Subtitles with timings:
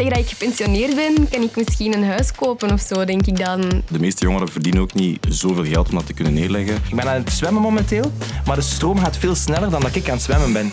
[0.00, 3.36] tegen dat ik gepensioneerd ben, kan ik misschien een huis kopen of zo, denk ik
[3.36, 3.60] dan.
[3.90, 6.74] De meeste jongeren verdienen ook niet zoveel geld om dat te kunnen neerleggen.
[6.74, 8.12] Ik ben aan het zwemmen momenteel,
[8.46, 10.72] maar de stroom gaat veel sneller dan dat ik aan het zwemmen ben.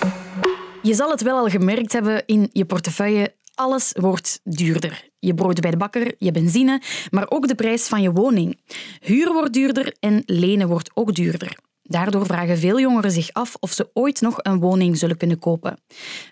[0.81, 3.33] Je zal het wel al gemerkt hebben in je portefeuille.
[3.55, 5.09] Alles wordt duurder.
[5.19, 8.59] Je brood bij de bakker, je benzine, maar ook de prijs van je woning.
[8.99, 11.57] Huur wordt duurder en lenen wordt ook duurder.
[11.87, 15.79] Daardoor vragen veel jongeren zich af of ze ooit nog een woning zullen kunnen kopen.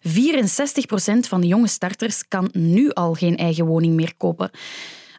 [0.01, 4.51] 64 procent van de jonge starters kan nu al geen eigen woning meer kopen.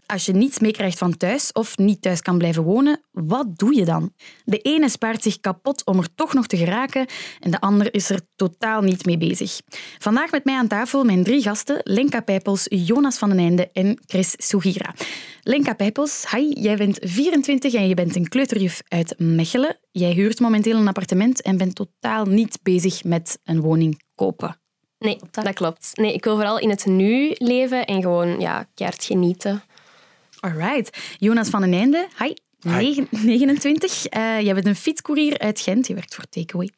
[0.06, 3.84] Als je niets meekrijgt van thuis of niet thuis kan blijven wonen, wat doe je
[3.84, 4.12] dan?
[4.44, 7.06] De ene spaart zich kapot om er toch nog te geraken
[7.40, 9.60] en de ander is er totaal niet mee bezig.
[9.98, 13.98] Vandaag met mij aan tafel mijn drie gasten, Lenka Pijpels, Jonas van den Einde en
[14.06, 14.94] Chris Sugira.
[15.42, 19.78] Lenka Pijpels, hi, jij bent 24 en je bent een kleuterjuf uit Mechelen.
[19.90, 24.60] Jij huurt momenteel een appartement en bent totaal niet bezig met een woning kopen.
[24.98, 25.90] Nee, dat klopt.
[25.94, 29.62] Nee, ik wil vooral in het nu leven en gewoon ja, keihard genieten.
[30.42, 30.90] Alright.
[31.18, 32.34] Jonas van den Einde, hi.
[32.66, 33.04] Hi.
[33.10, 34.06] 29.
[34.06, 35.86] Eh, jij bent een fietscourier uit Gent.
[35.86, 36.70] Je werkt voor Takeaway.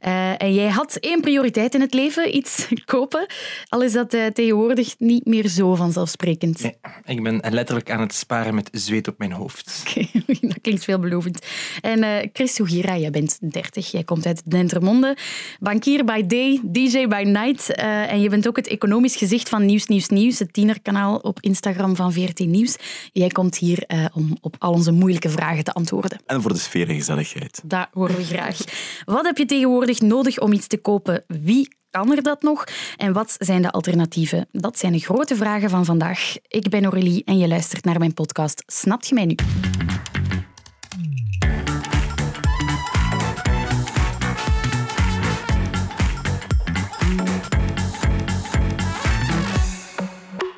[0.00, 3.26] Eh, en jij had één prioriteit in het leven, iets kopen.
[3.68, 6.62] Al is dat eh, tegenwoordig niet meer zo vanzelfsprekend.
[6.62, 9.82] Nee, ik ben letterlijk aan het sparen met zweet op mijn hoofd.
[9.88, 10.06] Oké,
[10.40, 11.46] dat klinkt veelbelovend.
[11.80, 13.90] En Chris Sugira, jij bent 30.
[13.90, 15.16] Jij komt uit Dentermonde.
[15.60, 17.74] Bankier by day, DJ by night.
[17.74, 21.96] En je bent ook het economisch gezicht van Nieuws Nieuws Nieuws, het tienerkanaal op Instagram
[21.96, 22.76] van VRT Nieuws.
[23.12, 26.20] Jij komt hier om op al onze moeilijke vragen te antwoorden.
[26.26, 27.60] En voor de sfeer en gezelligheid.
[27.64, 28.58] Dat horen we graag.
[29.04, 31.24] Wat heb je tegenwoordig nodig om iets te kopen?
[31.26, 32.64] Wie kan er dat nog?
[32.96, 34.48] En wat zijn de alternatieven?
[34.52, 36.36] Dat zijn de grote vragen van vandaag.
[36.48, 39.34] Ik ben Aurélie en je luistert naar mijn podcast Snapt je mij nu?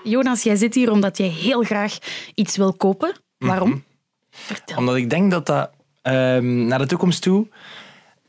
[0.02, 1.98] Jonas, jij zit hier omdat jij heel graag
[2.34, 3.16] iets wil kopen.
[3.38, 3.84] Waarom?
[4.44, 4.76] Vertel.
[4.76, 5.70] Omdat ik denk dat dat
[6.02, 7.46] ehm, naar de toekomst toe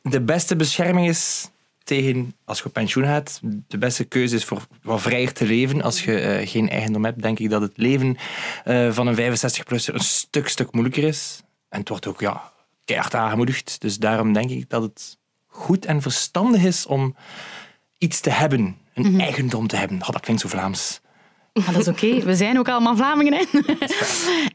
[0.09, 1.49] de beste bescherming is
[1.83, 5.81] tegen, als je op pensioen gaat, de beste keuze is voor wat vrijer te leven.
[5.81, 8.17] Als je eh, geen eigendom hebt, denk ik dat het leven
[8.63, 11.41] eh, van een 65-plusser een stuk, stuk moeilijker is.
[11.69, 12.51] En het wordt ook ja,
[12.85, 13.81] keihard aangemoedigd.
[13.81, 17.15] Dus daarom denk ik dat het goed en verstandig is om
[17.97, 18.77] iets te hebben.
[18.93, 20.01] Een eigendom te hebben.
[20.01, 21.01] Oh, dat klinkt zo Vlaams.
[21.65, 22.19] Maar dat is oké.
[22.25, 23.33] We zijn ook allemaal Vlamingen.
[23.33, 23.43] Hè?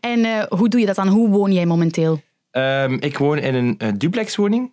[0.11, 1.09] en eh, hoe doe je dat dan?
[1.09, 2.23] Hoe woon jij momenteel?
[2.51, 4.71] Ehm, ik woon in een eh, duplexwoning.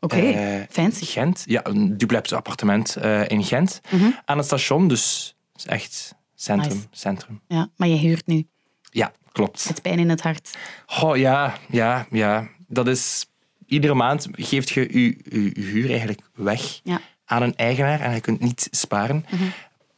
[0.00, 1.04] Oké, Eh, fancy.
[1.04, 1.42] Gent.
[1.46, 3.80] Ja, een duplex appartement in Gent.
[4.24, 6.72] Aan het station, dus het is echt centrum.
[6.74, 6.86] Nice.
[6.90, 7.40] centrum.
[7.48, 8.46] Ja, maar je huurt nu.
[8.90, 9.64] Ja, klopt.
[9.68, 10.50] Met pijn in het hart.
[10.86, 12.48] Goh, ja, ja, ja.
[12.68, 13.26] Dat is...
[13.66, 15.16] Iedere maand geeft je je,
[15.60, 17.00] huur eigenlijk weg Ja.
[17.24, 19.24] aan een eigenaar en je kunt niet sparen.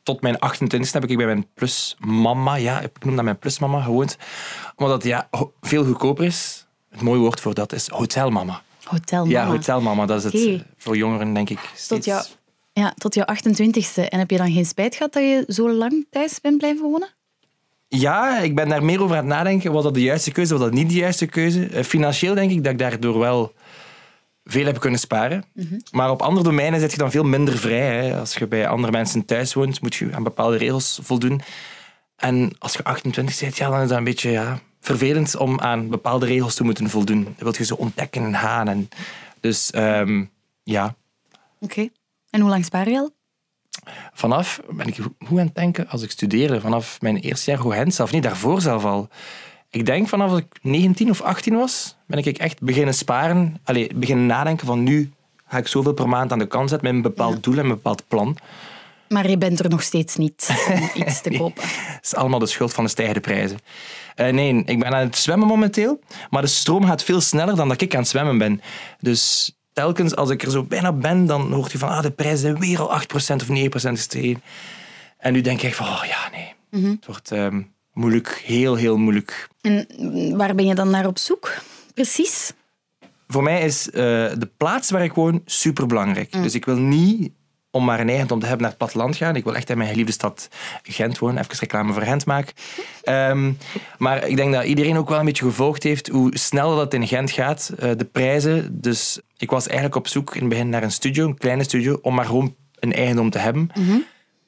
[0.08, 4.16] Tot mijn 28 heb ik bij mijn plusmama, ja, ik noem dat mijn plusmama, gewoond.
[4.76, 5.28] Omdat het ja,
[5.60, 6.66] veel goedkoper is.
[6.90, 8.62] Het mooie woord voor dat is hotelmama.
[8.84, 9.54] Hotel Ja, Mama.
[9.56, 11.58] hotelmama, dat is het voor jongeren, denk ik.
[11.74, 12.06] Steeds...
[12.06, 12.24] jou-
[12.72, 14.08] Ja, tot jouw 28ste.
[14.08, 17.08] En heb je dan geen spijt gehad dat je zo lang thuis bent blijven wonen?
[17.88, 19.72] Ja, ik ben daar meer over aan het nadenken.
[19.72, 21.66] Was dat de juiste keuze, was dat niet de juiste keuze?
[21.66, 23.52] Eh, Financieel denk ik dat ik daardoor wel
[24.50, 25.44] veel heb kunnen sparen.
[25.90, 28.06] Maar op andere domeinen zit je dan veel minder vrij.
[28.06, 28.18] Hè.
[28.18, 31.40] Als je bij andere mensen thuis woont, moet je aan bepaalde regels voldoen.
[32.16, 35.88] En als je 28 bent, ja, dan is dat een beetje ja, vervelend om aan
[35.88, 37.24] bepaalde regels te moeten voldoen.
[37.24, 38.68] Dan wil je ze ontdekken en gaan.
[38.68, 38.88] En
[39.40, 40.24] dus ehm,
[40.62, 40.94] ja,
[41.60, 41.88] Oké.
[42.30, 43.16] En hoe lang spaar je al?
[44.12, 47.94] vanaf, ben ik hoe aan het denken, als ik studeerde, vanaf mijn eerste jaar Gent
[47.94, 49.08] zelf, niet daarvoor zelf al.
[49.70, 53.60] Ik denk vanaf ik 19 of 18 was, ben ik echt beginnen sparen.
[53.64, 55.12] Allee, beginnen nadenken van nu
[55.46, 57.68] ga ik zoveel per maand aan de kant zetten met een bepaald doel en een
[57.68, 58.36] bepaald plan.
[59.08, 61.62] Maar je bent er nog steeds niet om iets te kopen.
[61.62, 63.58] Het is allemaal de schuld van de stijgende prijzen.
[64.14, 66.00] Eh, nee, ik ben aan het zwemmen momenteel,
[66.30, 68.60] maar de stroom gaat veel sneller dan dat ik aan het zwemmen ben.
[69.00, 72.38] Dus telkens als ik er zo bijna ben, dan hoort je van ah, de prijzen
[72.38, 74.42] zijn weer al 8% of 9% gestegen.
[75.18, 76.90] En nu denk ik van, oh ja, nee.
[76.90, 77.62] Het wordt ehm,
[77.98, 79.48] moeilijk, heel, heel moeilijk.
[79.60, 79.86] En
[80.36, 81.54] waar ben je dan naar op zoek?
[81.94, 82.52] Precies.
[83.28, 83.92] Voor mij is eh,
[84.38, 86.32] de plaats waar ik woon superbelangrijk.
[86.32, 87.32] Dus ik wil niet
[87.70, 89.36] om maar een eigendom te hebben naar het platteland gaan.
[89.36, 90.48] Ik wil echt in mijn geliefde stad
[90.82, 91.38] Gent wonen.
[91.42, 92.54] Even reclame voor Gent maken.
[93.02, 93.52] Ehm,
[93.98, 97.06] maar ik denk dat iedereen ook wel een beetje gevolgd heeft hoe snel dat in
[97.06, 97.72] Gent gaat.
[97.78, 98.80] eh, de prijzen.
[98.80, 101.98] Dus ik was eigenlijk op zoek in het begin naar een studio, een kleine studio,
[102.02, 103.70] om maar gewoon een eigendom te hebben.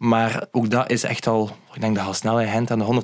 [0.00, 3.02] Maar ook dat is echt al, ik denk dat al snel aan de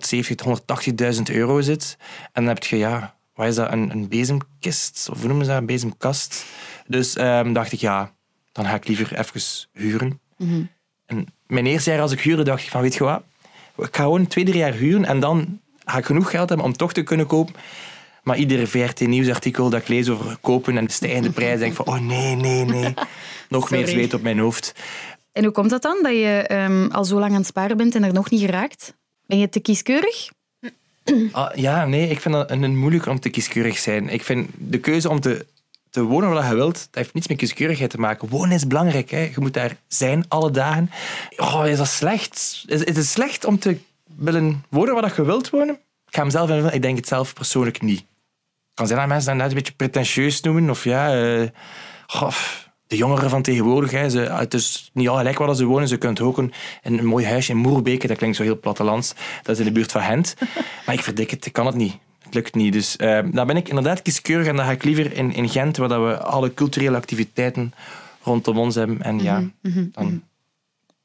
[1.11, 1.97] 170.000, 180.000 euro zit.
[2.33, 5.09] En dan heb je, ja, wat is dat, een, een bezemkist?
[5.11, 6.45] Of hoe noemen ze dat, een bezemkast?
[6.87, 8.13] Dus ehm, dacht ik, ja,
[8.53, 9.41] dan ga ik liever even
[9.73, 10.21] huren.
[11.07, 13.23] En mijn eerste jaar als ik huurde, dacht ik van, weet je wat?
[13.79, 16.77] ik ga gewoon twee, drie jaar huren en dan ga ik genoeg geld hebben om
[16.77, 17.55] toch te kunnen kopen.
[18.23, 21.87] Maar iedere VRT-nieuwsartikel dat ik lees over kopen en de stijgende prijs, denk ik van,
[21.87, 22.95] oh nee, nee, nee.
[23.49, 24.75] Nog meer zweet op mijn hoofd.
[25.37, 27.95] En hoe komt dat dan, dat je ehm, al zo lang aan het sparen bent
[27.95, 28.95] en er nog niet geraakt?
[29.27, 30.29] Ben je te kieskeurig?
[31.33, 34.09] Ah, ja, nee, ik vind een, een moeilijk om te kieskeurig zijn.
[34.09, 35.47] Ik vind de keuze om te,
[35.91, 38.29] te wonen waar je wilt, dat heeft niets met kieskeurigheid te maken.
[38.29, 39.11] Wonen is belangrijk.
[39.11, 39.21] Hè.
[39.21, 40.91] Je moet daar zijn alle dagen.
[41.37, 42.65] Oh, is dat slecht?
[42.67, 45.75] Is, het slecht om te willen wonen waar je wilt wonen?
[46.07, 46.73] Ik ga hem zelf.
[46.73, 47.99] Ik denk het zelf persoonlijk niet.
[47.99, 50.71] Het kan zijn dat mensen dat net een beetje pretentieus noemen.
[50.71, 51.49] Of ja,
[52.07, 52.37] goh,
[52.87, 53.91] de jongeren van tegenwoordig.
[53.91, 55.89] Hè, ze, het is niet al gelijk waar ze wonen.
[55.89, 56.53] Ze kunnen ook een,
[56.83, 58.07] een mooi huisje in Moerbeke.
[58.07, 59.15] Dat klinkt zo heel plattelands.
[59.43, 60.35] Dat is in de buurt van Gent.
[60.87, 61.47] Maar ik verdik het.
[61.47, 61.97] Ik kan het niet.
[62.19, 62.73] Het lukt niet.
[62.73, 64.47] Dus eh, dan ben ik inderdaad kieskeurig.
[64.47, 67.73] En dan ga ik liever in, in Gent, waar dat we alle culturele activiteiten
[68.23, 69.03] rondom ons hebben.
[69.03, 69.43] En ja,
[69.93, 70.23] dan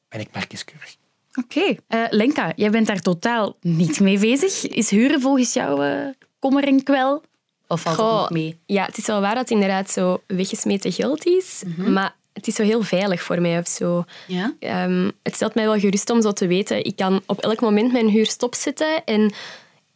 [0.09, 0.95] ben ik maar kieskeurig.
[1.35, 1.75] Oké.
[1.87, 4.67] Eh, Lenka, jij bent daar totaal niet mee bezig.
[4.67, 6.07] Is huren volgens jou eh,
[6.39, 7.23] kommer en kwel?
[7.71, 8.59] Of valt het mee?
[8.65, 11.63] Ja, het is wel waar dat het inderdaad zo weggesmeten geld is.
[11.77, 14.03] Maar het is zo heel veilig voor mij of zo.
[14.27, 14.53] Ja?
[14.59, 16.85] Ehm, het stelt mij wel gerust om zo te weten.
[16.85, 19.06] Ik kan op elk moment mijn huur stopzetten.
[19.06, 19.33] En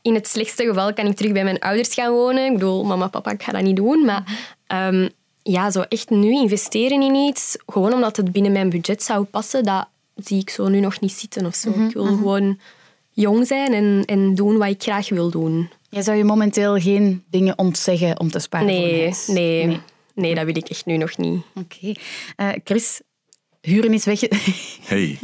[0.01, 2.45] in het slechtste geval kan ik terug bij mijn ouders gaan wonen.
[2.45, 4.05] Ik bedoel, mama, papa, ik ga dat niet doen.
[4.05, 4.23] Maar
[4.67, 5.09] ehm,
[5.43, 9.63] ja, zo echt nu investeren in iets, gewoon omdat het binnen mijn budget zou passen,
[9.63, 11.69] dat zie ik zo nu nog niet zitten of zo.
[11.69, 12.59] Ik wil gewoon
[13.11, 15.69] jong zijn en, en doen wat ik graag wil doen.
[15.95, 19.27] Jij zou je momenteel geen dingen ontzeggen om te sparen voor een Nee, huis?
[19.27, 19.79] nee,
[20.15, 21.41] nee, dat wil ik echt nu nog niet.
[21.53, 21.91] Oké.
[22.35, 23.01] Eh, Chris,
[23.61, 24.31] huren is, wegge
[24.85, 25.17] Hey,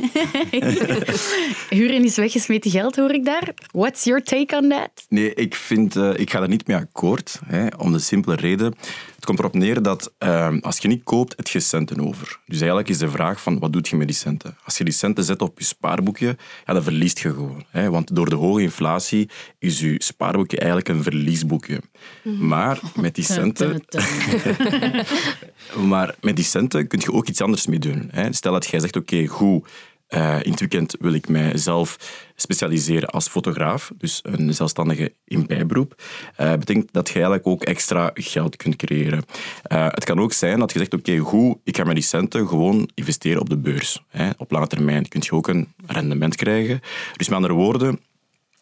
[1.70, 3.54] huren is weggesmeten geld, hoor ik daar.
[3.72, 4.90] What's your take on that?
[5.10, 7.40] nee, ik, vind, eh, ik ga daar niet mee akkoord.
[7.46, 8.74] Hè, om de simpele reden.
[9.22, 12.40] Het komt erop neer dat eh, als je niet koopt, heb je centen over.
[12.46, 14.58] Dus eigenlijk is de vraag van, wat doe je met die centen?
[14.64, 17.64] Als je die centen zet op je spaarboekje, ja, dan verliest je gewoon.
[17.70, 19.30] Hè, want door de hoge inflatie
[19.60, 21.82] is je spaarboekje eigenlijk een verliesboekje.
[22.24, 23.84] Maar met die centen...
[25.88, 28.10] Maar met die centen kun je ook iets anders mee doen.
[28.12, 28.34] Hè.
[28.34, 29.68] Stel dat jij zegt, oké, goed,
[30.12, 31.98] eh, in het weekend wil ik mijzelf
[32.36, 36.02] specialiseren als fotograaf, dus een zelfstandige in bijberoep.
[36.36, 39.24] Eh betekent dat je eigenlijk ook extra geld kunt creëren.
[39.64, 42.90] Eh, het kan ook zijn dat je zegt, oké, goed, ik ga die centen gewoon
[42.94, 44.04] investeren op de beurs.
[44.08, 44.30] Hè.
[44.38, 46.80] Op lange termijn kun je ook een rendement krijgen.
[47.18, 48.00] Dus met andere woorden,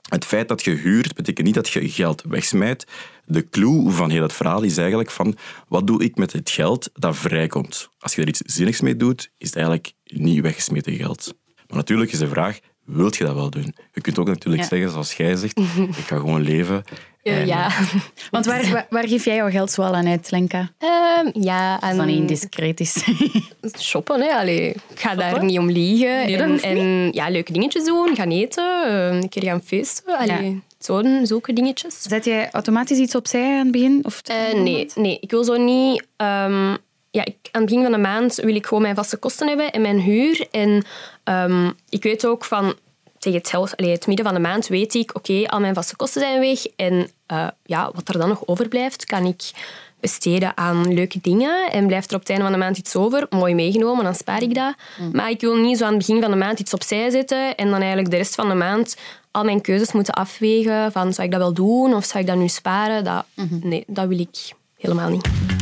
[0.10, 2.88] het feit dat je huurt, betekent niet dat je geld wegsmijt.
[3.26, 5.38] De clue van heel het verhaal is eigenlijk van
[5.68, 7.90] wat doe ik met het geld dat vrijkomt?
[8.00, 11.34] Als je er iets zinnigs mee doet, is het eigenlijk niet weggesmeten geld.
[11.70, 13.76] Maar natuurlijk is de vraag, wilt je dat wel doen?
[13.94, 14.70] Je kunt ook natuurlijk Ja.
[14.70, 15.60] zeggen, zoals jij zegt,
[15.98, 16.84] ik ga gewoon leven.
[17.24, 17.70] Eh, En, ja.
[18.32, 20.72] Want waar, waar, waar geef jij jouw geld zoal aan uit, Lenka?
[20.78, 23.04] Ehm, ja, aan niet indiscreet is.
[23.80, 24.22] shoppen.
[24.22, 24.34] Hè.
[24.34, 26.26] Allee, ik ga daar niet om liegen.
[26.26, 30.18] Nee, en ja, leuke dingetjes doen, gaan eten, eh, een keer gaan feesten.
[30.18, 32.02] Allee, zo'n, zulke dingetjes.
[32.02, 34.00] Zet jij automatisch iets opzij aan het begin?
[34.06, 36.06] Of Eh, nee, nee, ik wil zo niet...
[36.16, 36.76] ehm,
[37.12, 39.72] ja, ik, aan het begin van de maand wil ik gewoon mijn vaste kosten hebben
[39.72, 40.48] en mijn huur.
[40.52, 40.86] En
[41.30, 42.76] ehm, ik weet ook van...
[43.18, 45.96] Tegen het, helft, allee, het midden van de maand weet ik, oké, al mijn vaste
[45.96, 46.66] kosten zijn weg.
[46.76, 49.52] En eh, ja, wat er dan nog overblijft, kan ik
[50.00, 51.72] besteden aan leuke dingen.
[51.72, 54.42] En blijft er op het einde van de maand iets over, mooi meegenomen, dan spaar
[54.42, 54.76] ik dat.
[55.12, 57.70] Maar ik wil niet zo aan het begin van de maand iets opzij zetten en
[57.70, 58.98] dan eigenlijk de rest van de maand
[59.32, 62.38] al mijn keuzes moeten afwegen van zou ik dat wel doen of zou ik dat
[62.38, 63.04] nu sparen?
[63.04, 63.26] Dat,
[63.62, 65.59] Nee, dat wil ik helemaal niet.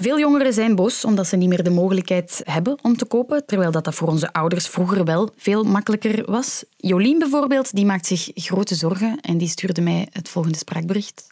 [0.00, 3.70] Veel jongeren zijn boos omdat ze niet meer de mogelijkheid hebben om te kopen, terwijl
[3.70, 6.64] dat, dat voor onze ouders vroeger wel veel makkelijker was.
[6.76, 11.26] Jolien bijvoorbeeld, die maakt zich grote zorgen en die stuurde mij het volgende spraakbericht.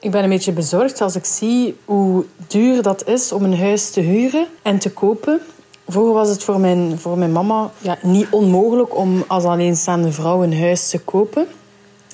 [0.00, 3.90] Ik ben een beetje bezorgd als ik zie hoe duur dat is om een huis
[3.90, 5.40] te huren en te kopen.
[5.88, 10.42] Vroeger was het voor mijn, voor mijn mama ja, niet onmogelijk om als alleenstaande vrouw
[10.42, 11.46] een huis te kopen.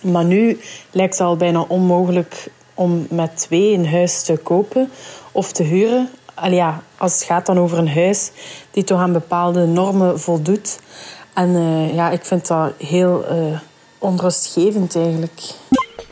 [0.02, 0.58] Maar nu
[0.90, 4.90] lijkt het al bijna onmogelijk om met twee een huis te kopen
[5.38, 6.08] of te huren.
[6.34, 8.30] Allee, ja, als het gaat dan over een huis
[8.70, 10.78] die toch aan bepaalde normen voldoet.
[11.34, 13.60] En eh, ja, ik vind dat heel eh,
[13.98, 15.40] onrustgevend eigenlijk.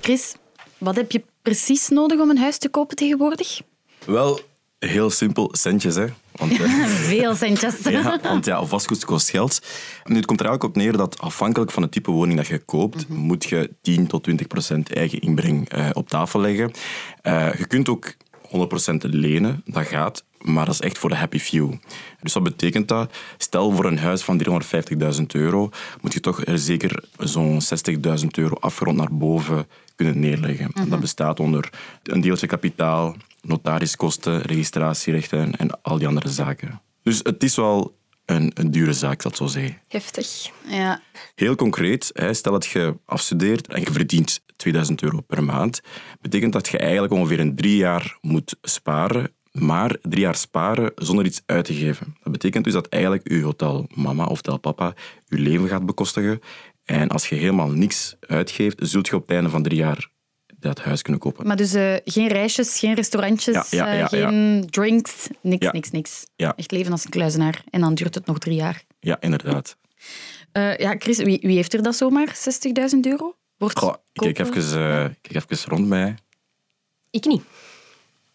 [0.01, 0.35] Chris,
[0.79, 3.61] wat heb je precies nodig om een huis te kopen tegenwoordig?
[4.05, 4.41] Wel,
[4.79, 5.95] heel simpel, centjes.
[5.95, 6.07] Hè.
[6.33, 7.75] Want, eh, Veel centjes.
[7.91, 9.61] Ja, want ja, vastgoed kost geld.
[10.05, 12.59] Nu, het komt er eigenlijk op neer dat afhankelijk van het type woning dat je
[12.59, 16.71] koopt, moet je 10 tot 20 procent eigen inbreng eh, op tafel leggen.
[17.23, 18.15] Eh, je kunt ook
[18.49, 21.73] 100 procent lenen, dat gaat, maar dat is echt voor de happy few.
[22.23, 23.17] Dus wat betekent dat?
[23.39, 24.63] Stel voor een huis van
[25.19, 27.61] 350.000 euro, moet je toch er zeker zo'n
[28.21, 30.71] 60.000 euro afgerond naar boven kunnen neerleggen.
[30.89, 31.71] Dat bestaat onder
[32.03, 36.81] een deeltje kapitaal, notariskosten, registratierechten en, en al die andere zaken.
[37.03, 37.97] Dus het is wel
[38.27, 39.81] een, een dure zaak, dat zo zeggen.
[39.89, 40.51] Heftig.
[40.65, 41.01] Ja.
[41.35, 45.81] Heel concreet, hè, stel dat je afstudeert en je verdient 2000 euro per maand,
[46.21, 51.25] betekent dat je eigenlijk ongeveer een drie jaar moet sparen, maar drie jaar sparen zonder
[51.25, 52.17] iets uit te geven.
[52.23, 54.95] Dat betekent dus dat eigenlijk je hotel mama of hotel papa
[55.27, 56.41] je leven gaat bekostigen.
[56.85, 60.11] En als je helemaal niks uitgeeft, zult je op het einde van drie jaar
[60.67, 61.47] dat huis kunnen kopen.
[61.47, 65.73] Maar dus eh, geen reisjes, geen restaurantjes, Ja, ja, eh, ja, geen drinks, niks, Ja.
[65.73, 66.25] niks, niks.
[66.37, 66.53] Ja.
[66.57, 67.65] Echt leven als een kluizenaar.
[67.71, 68.83] En dan duurt het nog drie jaar.
[69.01, 69.77] Ja, inderdaad.
[70.53, 72.37] Eh, ja, Chris, wie, wie heeft er dat zomaar?
[72.37, 73.37] 60.000 euro?
[73.57, 76.15] Wordt Goh, ik kijk even, eh, kijk even rond mij.
[77.11, 77.43] Ik niet.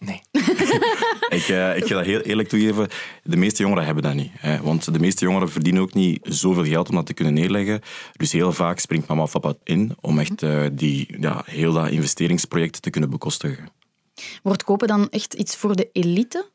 [0.06, 0.22] Nee.
[1.30, 2.88] Ik, eh, ik ga dat heel eerlijk toegeven.
[3.24, 4.32] De meeste jongeren hebben dat niet.
[4.34, 4.62] Hè.
[4.62, 7.82] Want de meeste jongeren verdienen ook niet zoveel geld om dat te kunnen neerleggen.
[8.14, 11.90] Dus heel vaak springt mama of papa in om echt eh, die, ja, heel dat
[11.90, 13.70] investeringsproject te kunnen bekostigen.
[14.44, 16.50] Wordt kopen dan echt iets voor de elite?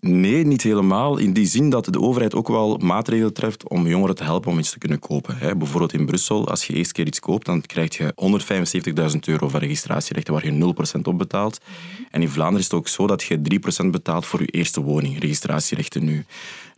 [0.00, 1.16] Nee, niet helemaal.
[1.16, 4.58] In die zin dat de overheid ook wel maatregelen treft om jongeren te helpen om
[4.58, 5.58] iets te kunnen kopen.
[5.58, 8.14] Bijvoorbeeld in Brussel, als je eerst keer iets koopt, dan krijg je
[9.12, 11.60] 175.000 euro van registratierechten waar je 0% op betaalt.
[12.10, 13.40] En in Vlaanderen is het ook zo dat je
[13.84, 16.24] 3% betaalt voor je eerste woning, registratierechten nu.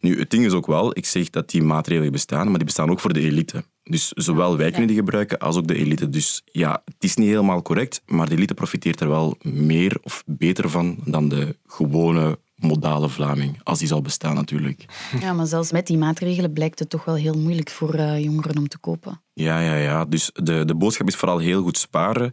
[0.00, 2.90] Nu, het ding is ook wel, ik zeg dat die maatregelen bestaan, maar die bestaan
[2.90, 3.64] ook voor de elite.
[3.84, 6.08] Dus zowel wij kunnen die gebruiken als ook de elite.
[6.08, 10.22] Dus ja, het is niet helemaal correct, maar de elite profiteert er wel meer of
[10.26, 14.84] beter van dan de gewone modale Vlaming, als die zal bestaan natuurlijk.
[15.20, 18.58] Ja, maar zelfs met die maatregelen blijkt het toch wel heel moeilijk voor eh, jongeren
[18.58, 19.22] om te kopen.
[19.32, 20.04] Ja, ja, ja.
[20.04, 22.32] Dus de, de boodschap is vooral heel goed sparen.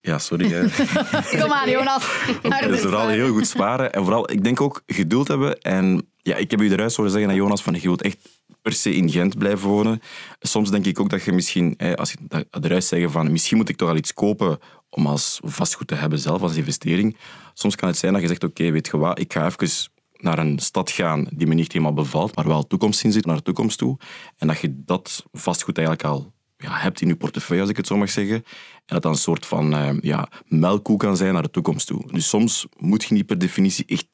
[0.00, 0.48] Ja, sorry.
[0.52, 0.62] hè.
[1.40, 2.04] Kom aan, Jonas.
[2.68, 3.92] Dus vooral heel goed sparen.
[3.92, 5.60] En vooral, ik denk ook geduld hebben.
[5.60, 8.18] En ja, ik heb u eruit horen zeggen, aan Jonas, van je wilt echt
[8.62, 10.00] per se in Gent blijven wonen.
[10.40, 13.56] Soms denk ik ook dat je misschien, hè, als je dat eruit zeggen van misschien
[13.56, 14.58] moet ik toch al iets kopen
[14.96, 17.16] om als vastgoed te hebben zelf, als investering.
[17.54, 19.68] Soms kan het zijn dat je zegt, oké, weet je wat, ik ga even
[20.16, 23.36] naar een stad gaan die me niet helemaal bevalt, maar wel toekomst in zit, naar
[23.36, 23.98] de toekomst toe.
[24.36, 27.86] En dat je dat vastgoed eigenlijk al ja, hebt in je portefeuille, als ik het
[27.86, 28.34] zo mag zeggen.
[28.34, 28.44] En
[28.86, 32.12] dat dan een soort van eh, ja, melkkoe kan zijn naar de toekomst toe.
[32.12, 34.06] Dus soms moet je niet per definitie echt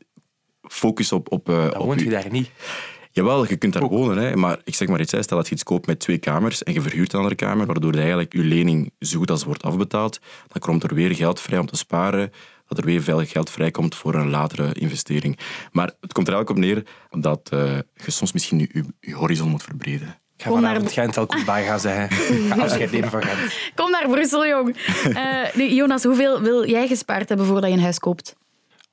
[0.63, 1.33] focussen op...
[1.33, 2.51] op, eh, Dan op woont je- je daar niet.
[3.15, 5.55] Jawel, je kunt daar wonen, hè, maar ik zeg maar iets, hè, stel dat je
[5.55, 8.93] iets koopt met twee kamers en je verhuurt een andere kamer, waardoor eigenlijk je lening
[9.01, 12.33] zo goed als wordt afbetaald, dan komt er weer geld vrij om te sparen,
[12.67, 15.39] dat er weer veel geld vrijkomt voor een latere investering.
[15.73, 16.83] Maar het komt er eigenlijk op neer
[17.23, 20.09] dat eh, je soms misschien je, je, je horizon moet verbreden.
[20.37, 22.17] Ik ga Kom vanavond naar- Gent elke bij gaan zeggen.
[22.49, 23.53] Ga afscheid nemen van Gent.
[23.75, 24.77] Kom naar Brussel, jong.
[25.55, 28.37] Eh, Jonas, hoeveel wil jij gespaard hebben voordat je een huis koopt?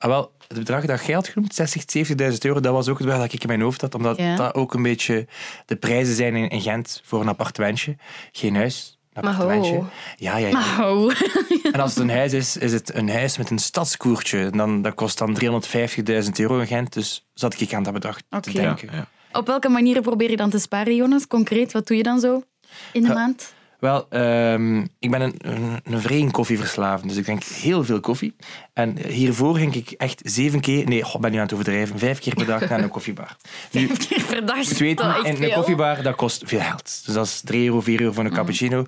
[0.02, 1.84] Ah, wel, het bedrag dat jij had genoemd, 60,
[2.32, 3.94] 70.000 euro, dat was ook het bedrag dat ik in mijn hoofd had.
[3.94, 4.36] Omdat Ja.
[4.36, 5.26] dat ook een beetje
[5.66, 7.96] de prijzen zijn in, in Gent voor een appartementje.
[8.32, 9.42] Geen huis, een Maar ho.
[9.42, 9.84] appartementje.
[10.16, 10.90] Ja, ja, ja.
[10.92, 11.12] Oh.
[11.72, 14.38] En als het een huis is, is het een huis met een stadskoertje.
[14.44, 15.38] En Dan, dat kost dan
[16.24, 16.92] 350.000 euro in Gent.
[16.92, 18.52] Dus zat ik aan dat bedrag te.
[18.52, 18.88] Ja, denken.
[18.92, 19.06] ja.
[19.32, 21.26] Op welke manieren probeer je dan te sparen, Jonas?
[21.26, 22.42] Concreet, wat doe je dan zo
[22.92, 23.14] in de Ja.
[23.14, 23.52] maand?
[23.80, 28.36] Wel, ehm, ik ben een, een, een vreemd koffieverslaafd, dus ik drink heel veel koffie.
[28.72, 32.18] En hiervoor ging ik echt zeven keer, nee, ik ben nu aan het overdrijven, vijf
[32.18, 33.36] keer per dag naar een koffiebar.
[33.72, 34.56] Nu, Vijf keer per dag.
[34.58, 37.02] is echt en een koffiebar, dat kost veel geld.
[37.04, 38.84] Dus dat is 3 euro, 4 euro voor een cappuccino.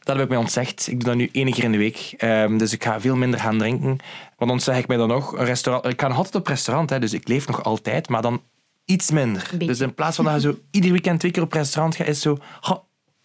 [0.00, 0.86] Dat heb ik mij ontzegd.
[0.86, 2.14] Ik doe dat nu één keer in de week.
[2.16, 3.96] Ehm, dus ik ga veel minder gaan drinken.
[4.36, 5.38] Want ontzeg ik mij dan nog.
[5.38, 8.22] Een restaurant, ik ga nog altijd op restaurant, hè, dus ik leef nog altijd, maar
[8.22, 8.42] dan
[8.84, 9.48] iets minder.
[9.50, 9.66] beetje.
[9.66, 12.20] Dus in plaats van dat je zo ieder weekend twee keer op restaurant gaat, is
[12.20, 12.38] zo...
[12.60, 12.82] "Ha,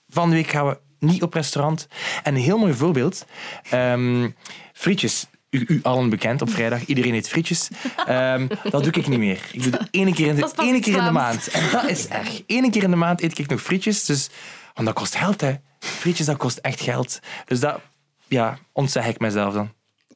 [0.08, 1.88] van de week gaan we niet op restaurant.
[2.24, 3.26] En een heel mooi voorbeeld.
[3.70, 4.30] ehm,
[4.74, 5.28] frietjes.
[5.50, 6.86] U, u allen bekend op vrijdag.
[6.86, 7.68] Iedereen eet frietjes.
[8.06, 9.40] Ehm, dat doe ik niet meer.
[9.52, 11.48] Ik doe het één keer in de, ene keer in de maand.
[11.48, 12.42] En dat is erg.
[12.48, 14.06] Eén keer in de maand eet ik nog frietjes.
[14.06, 14.30] Dus,
[14.74, 15.54] want dat kost geld, hè.
[15.80, 17.20] Frietjes, dat kost echt geld.
[17.46, 17.80] Dus dat
[18.28, 19.72] ja, ontzeg ik mezelf dan.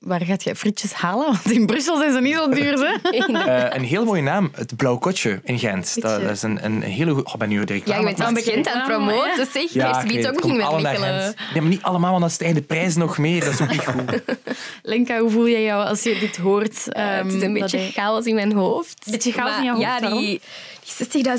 [0.06, 1.26] Waar gaat je frietjes halen?
[1.26, 2.94] Want in Brussel zijn ze niet zo duur, hè?
[3.46, 4.52] Eh, een heel mooie naam.
[4.56, 6.02] Het Blauw Kotje in Gent.
[6.02, 7.28] Dat, is een, een hele goede...
[7.28, 9.74] Oh, ik ben nu direct Ja, je bent dan bekend aan het promoten, zeg.
[9.74, 10.36] Ja, biedt het.
[10.36, 11.18] ook niet met Mechelen.
[11.54, 13.40] Nee, maar niet allemaal, want dan stijgen de prijzen nog meer.
[13.46, 14.22] Dat is ook niet goed.
[14.84, 16.90] Lenka, hoe voel jij jou als je dit hoort?
[16.94, 19.06] Eh, het is Ehm, een beetje hij- chaos in mijn hoofd.
[19.12, 20.42] Beetje chaos Maar in je hoofd, Ja, die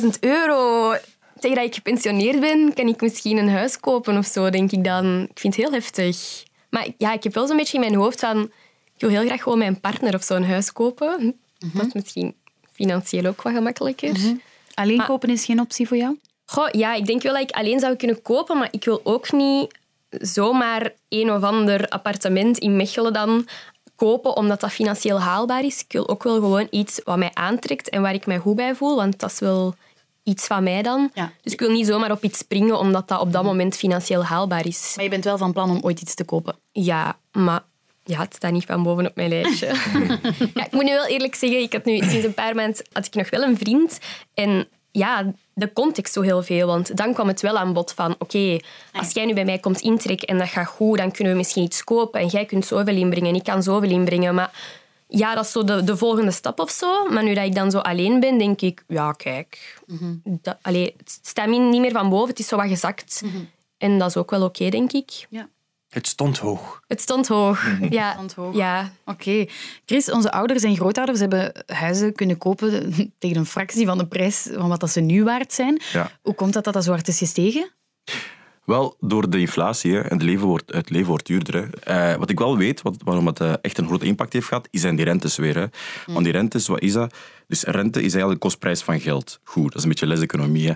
[0.02, 0.92] 60.000 euro.
[1.40, 4.84] Tegen dat ik gepensioneerd ben, kan ik misschien een huis kopen of zo, denk ik
[4.84, 5.22] dan.
[5.30, 6.44] Ik vind het heel heftig.
[6.70, 8.42] Maar ja, ik heb wel zo'n beetje in mijn hoofd van...
[8.94, 11.40] Ik wil heel graag gewoon mijn partner of zo een huis kopen.
[11.58, 11.76] Mhm.
[11.78, 12.34] Dat is misschien
[12.72, 14.16] financieel ook wat gemakkelijker.
[14.74, 16.18] Alleen Maar- kopen is geen optie voor jou?
[16.44, 19.32] Goh, ja, ik denk wel dat ik alleen zou kunnen kopen, maar ik wil ook
[19.32, 19.78] niet
[20.10, 23.48] zomaar een of ander appartement in Mechelen dan
[23.96, 25.80] kopen omdat dat financieel haalbaar is.
[25.80, 28.74] Ik wil ook wel gewoon iets wat mij aantrekt en waar ik mij goed bij
[28.74, 29.74] voel, want dat is wel
[30.26, 31.10] iets van mij dan.
[31.14, 31.32] Ja.
[31.42, 34.66] Dus ik wil niet zomaar op iets springen omdat dat op dat moment financieel haalbaar
[34.66, 34.92] is.
[34.94, 36.56] Maar je bent wel van plan om ooit iets te kopen.
[36.72, 37.62] Ja, maar
[38.04, 39.66] Ja, het staat niet van boven op mijn lijstje.
[40.54, 43.06] ja, ik moet nu wel eerlijk zeggen, ik had nu sinds een paar maanden had
[43.06, 43.98] ik nog wel een vriend.
[44.34, 46.66] En ja, de context zo heel veel.
[46.66, 48.58] Want dan kwam het wel aan bod van, oké,
[48.92, 51.62] als jij nu bij mij komt intrekken en dat gaat goed, dan kunnen we misschien
[51.62, 54.34] iets kopen en jij kunt zoveel inbrengen en ik kan zoveel inbrengen.
[54.34, 54.75] Maar
[55.08, 57.08] ja, dat is zo de, de volgende stap of zo.
[57.08, 59.80] Maar nu dat ik dan zo alleen ben, denk ik, ja, kijk,
[60.24, 63.22] dat, allee, het staat niet meer van boven, het is zo wat gezakt.
[63.78, 65.26] En dat is ook wel oké, denk ik.
[65.30, 65.48] Ja.
[65.88, 66.80] Het stond hoog.
[66.86, 67.66] Het stond hoog.
[67.90, 68.12] Ja.
[68.12, 68.56] stond hoog.
[68.56, 68.92] ja.
[69.04, 69.46] Oké.
[69.84, 74.48] Chris, onze ouders en grootouders hebben huizen kunnen kopen tegen een fractie van de prijs
[74.52, 75.80] van wat dat ze nu waard zijn.
[75.92, 76.10] Ja.
[76.22, 77.70] Hoe komt dat dat dat zo hard is gestegen?
[78.66, 81.54] Wel, door de inflatie hè, en het leven wordt, het leven wordt duurder.
[81.54, 81.68] Hè.
[82.12, 84.68] Eh, wat ik wel weet, wat, waarom het eh, echt een grote impact heeft gehad,
[84.70, 85.56] zijn die rentes weer.
[85.56, 85.66] Hè.
[86.06, 87.14] Want die rentes, wat is dat?
[87.46, 89.40] Dus rente is eigenlijk de kostprijs van geld.
[89.44, 90.68] Goed, dat is een beetje les-economie.
[90.68, 90.74] Hè.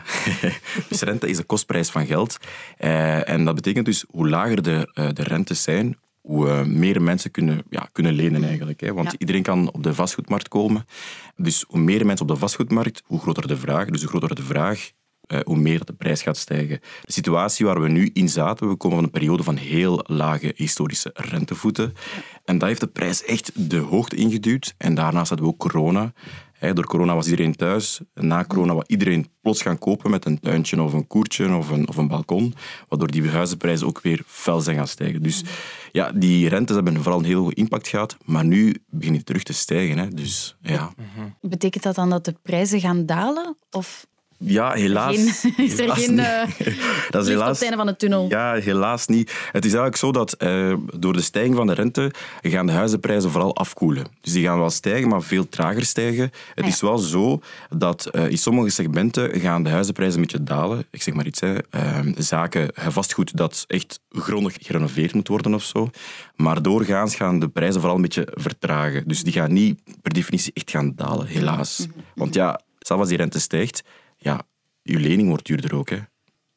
[0.89, 2.37] dus rente is de kostprijs van geld.
[2.77, 7.63] Eh, en dat betekent dus, hoe lager de, de rentes zijn, hoe meer mensen kunnen,
[7.71, 8.81] ja, kunnen lenen eigenlijk.
[8.81, 8.93] Hè.
[8.95, 9.19] Want Ja.
[9.19, 10.85] iedereen kan op de vastgoedmarkt komen.
[11.37, 13.87] Dus hoe meer mensen op de vastgoedmarkt, hoe groter de vraag.
[13.89, 14.91] Dus hoe groter de vraag,
[15.45, 16.81] hoe meer de prijs gaat stijgen.
[17.03, 20.53] De situatie waar we nu in zaten, we komen van een periode van heel lage
[20.57, 21.95] historische rentevoeten.
[22.45, 24.75] En dat heeft de prijs echt de hoogte ingeduwd.
[24.79, 26.13] En daarnaast hadden we ook corona.
[26.61, 28.01] Door corona was iedereen thuis.
[28.15, 31.89] Na corona was iedereen plots gaan kopen met een tuintje of een koertje of een,
[31.89, 32.55] of een balkon.
[32.89, 35.23] Waardoor die huizenprijzen ook weer fel zijn gaan stijgen.
[35.23, 35.45] Dus
[35.93, 38.17] ja, die rentes hebben vooral een heel hoge impact gehad.
[38.25, 40.17] Maar nu beginnen die terug te stijgen.
[40.17, 40.93] Dus ja,
[41.41, 43.57] Betekent dat dan dat de prijzen gaan dalen?
[43.71, 44.07] Of
[44.45, 45.15] ja helaas.
[45.17, 45.27] geen,
[45.67, 46.43] is er helaas geen eh,
[47.11, 48.27] dat is licht op helaas het einde van de tunnel?
[48.29, 49.31] Ja, helaas niet.
[49.53, 52.11] Het is eigenlijk zo dat eh, door de stijging van de rente
[52.43, 54.07] gaan de huizenprijzen vooral afkoelen.
[54.21, 56.23] Dus die gaan wel stijgen, maar veel trager stijgen.
[56.23, 56.71] Het Ah, ja.
[56.71, 57.41] is wel zo
[57.77, 60.87] dat eh, in sommige segmenten gaan de huizenprijzen een beetje dalen.
[60.91, 61.55] Ik zeg maar iets, hè.
[61.71, 65.91] Eh, zaken, vastgoed dat echt grondig gerenoveerd moet worden of zo.
[66.37, 69.03] Maar doorgaans gaan de prijzen vooral een beetje vertragen.
[69.09, 71.79] Dus die gaan niet per definitie echt gaan dalen, helaas.
[71.79, 71.99] Mhm.
[72.15, 73.83] Want ja, zelfs als die rente stijgt,
[74.21, 74.43] ja,
[74.83, 75.91] je lening wordt duurder ook.
[75.91, 75.99] Hè.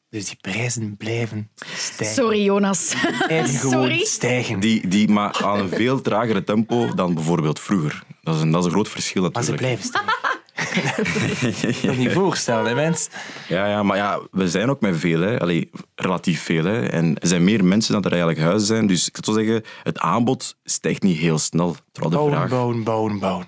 [0.08, 2.16] Dus die prijzen blijven stijgen.
[2.16, 2.94] Sorry, Jonas.
[3.26, 4.04] Blijven gewoon Sorry.
[4.04, 4.60] stijgen.
[4.60, 8.02] Die, die, maar aan een veel tragere tempo dan bijvoorbeeld vroeger.
[8.22, 9.80] Dat is een, dat is een groot verschil Maar ze natuurlijk.
[9.80, 10.22] blijven stijgen.
[11.80, 13.08] Je kan niet voorstellen, hè, mens.
[13.48, 15.20] Ja, ja, maar ja, we zijn ook met veel.
[15.20, 15.40] Hè.
[15.40, 16.64] Allee, relatief veel.
[16.64, 16.86] Hè.
[16.86, 18.86] En er zijn meer mensen dan er eigenlijk huizen zijn.
[18.86, 21.76] Dus ik zou zeggen, het aanbod stijgt niet heel snel.
[21.92, 22.48] Terwijl de Bouwen, vraag...
[22.48, 23.46] bouwen, bouwen, bouwen.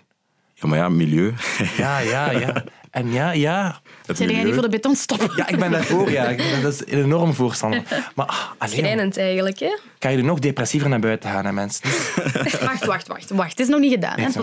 [0.55, 1.35] Ja, maar ja, milieu.
[1.77, 2.65] Ja, ja, ja.
[2.97, 3.81] En ja, ja.
[4.07, 5.33] Het Zijn jij niet voor de beton stoppen?
[5.37, 6.11] Ja, ik ben daarvoor.
[6.11, 6.29] Ja.
[6.29, 7.83] Ik ben, dat is een enorm voorstander.
[8.15, 9.79] Maar ah, alleen, Schrijnend eigenlijk, hè?
[9.99, 11.89] kan je er nog depressiever naar buiten gaan, hè, mensen.
[12.61, 13.31] Wacht, wacht, wacht.
[13.31, 13.51] wacht.
[13.51, 14.37] Het is nog niet gedaan, hè, het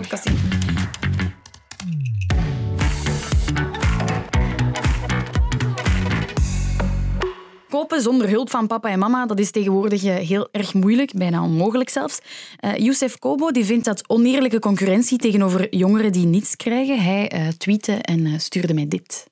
[7.74, 11.44] Kopen zonder hulp van papa en mama, dat is tegenwoordig eh, heel erg moeilijk, bijna
[11.44, 12.20] onmogelijk zelfs.
[12.60, 16.98] Eh Youssef Kobo die vindt dat oneerlijke concurrentie tegenover jongeren die niets krijgen.
[16.98, 19.26] Hij eh tweette en stuurde mij dit.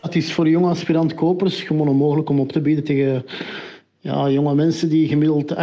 [0.00, 3.24] Het is voor jonge aspirant-kopers gewoon onmogelijk om op te bieden tegen
[4.00, 5.54] ja, jonge mensen die gemiddeld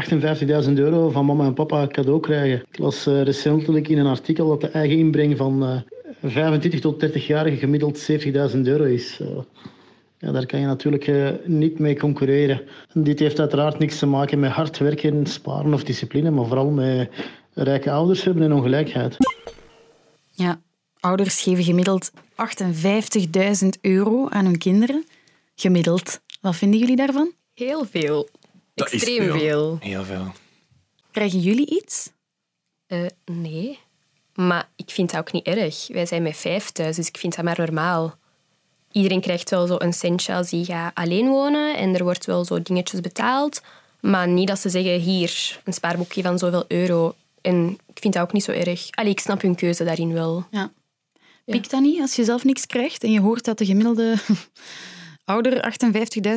[0.68, 2.66] 58.000 euro van mama en papa cadeau krijgen.
[2.72, 5.78] Ik las recentelijk in een artikel dat de eigen inbreng van eh
[6.24, 8.12] 25 tot 30-jarigen gemiddeld
[8.56, 9.20] 70.000 euro is.
[10.24, 12.62] Ja, daar kan je natuurlijk eh, niet mee concurreren.
[12.94, 16.70] En dit heeft uiteraard niks te maken met hard werken, sparen of discipline, maar vooral
[16.70, 17.10] met
[17.54, 19.18] rijke ouders hebben en ongelijkheid.
[20.32, 20.62] Ja,
[21.00, 25.06] ouders geven gemiddeld 58.000 euro aan hun kinderen.
[25.56, 26.22] Gemiddeld.
[26.42, 27.32] Wat vinden jullie daarvan?
[27.54, 28.30] Heel veel.
[28.74, 29.38] Dat Extreem veel.
[29.38, 29.78] veel.
[29.80, 30.32] Heel veel.
[31.12, 32.12] Krijgen jullie iets?
[32.88, 33.80] Eh, nee.
[34.34, 35.88] Maar ik vind dat ook niet erg.
[35.88, 38.22] Wij zijn met vijf thuis, dus ik vind dat maar normaal.
[38.94, 42.46] Iedereen krijgt wel zo een centje als die gaat alleen wonen en er wordt wel
[42.46, 43.62] zo dingetjes betaald.
[44.00, 47.16] Maar niet dat ze zeggen, hier, een spaarboekje van zoveel euro.
[47.42, 48.92] En ik vind dat ook niet zo erg.
[48.92, 50.46] Allee, ik snap hun keuze daarin wel.
[50.52, 50.72] Ja.
[51.46, 54.16] Piekt dat niet als je zelf niks krijgt en je hoort dat de gemiddelde
[55.26, 55.76] ouder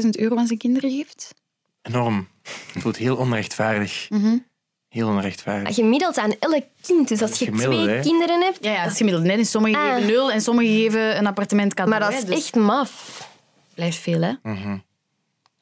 [0.02, 1.34] 58.000 euro aan zijn kinderen geeft?
[1.82, 2.28] Enorm.
[2.72, 4.08] Het voelt heel onrechtvaardig.
[4.96, 5.74] Heel onrechtvaardig.
[5.74, 7.08] Gemiddeld aan elk kind.
[7.08, 8.00] Dus als je Gemiddeld, twee hè?
[8.02, 8.58] kinderen hebt...
[8.64, 9.24] Ja, ja dat is gemiddeld.
[9.24, 9.46] Net.
[9.46, 9.94] Sommigen Ah.
[9.94, 11.90] geven nul en sommigen geven een appartement cadeau.
[12.00, 13.22] Maar dat is Dus echt maf.
[13.74, 14.32] blijft veel, hè?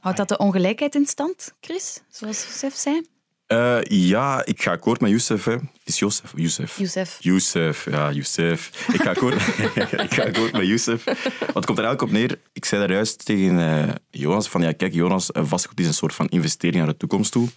[0.00, 2.00] Houdt dat de ongelijkheid in stand, Chris?
[2.10, 3.06] Zoals Josef zei?
[3.46, 5.44] Eh, ja, ik ga akkoord met Youssef.
[5.44, 5.52] Hè.
[5.52, 6.32] Het is Josef.
[6.36, 6.78] Youssef.
[6.78, 7.16] Youssef.
[7.20, 8.88] Youssef, ja, Youssef.
[8.92, 9.34] Ik ga akkoord,
[10.06, 11.04] ik ga akkoord met Youssef.
[11.04, 12.38] Want het komt er eigenlijk op neer.
[12.52, 15.94] Ik zei daar juist tegen eh, Jonas van ja, kijk Jonas, eh, vastgoed is een
[15.94, 17.48] soort van investering naar de toekomst toe.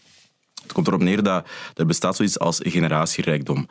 [0.78, 3.68] Komt erop neer dat er bestaat zoiets als generatierijkdom.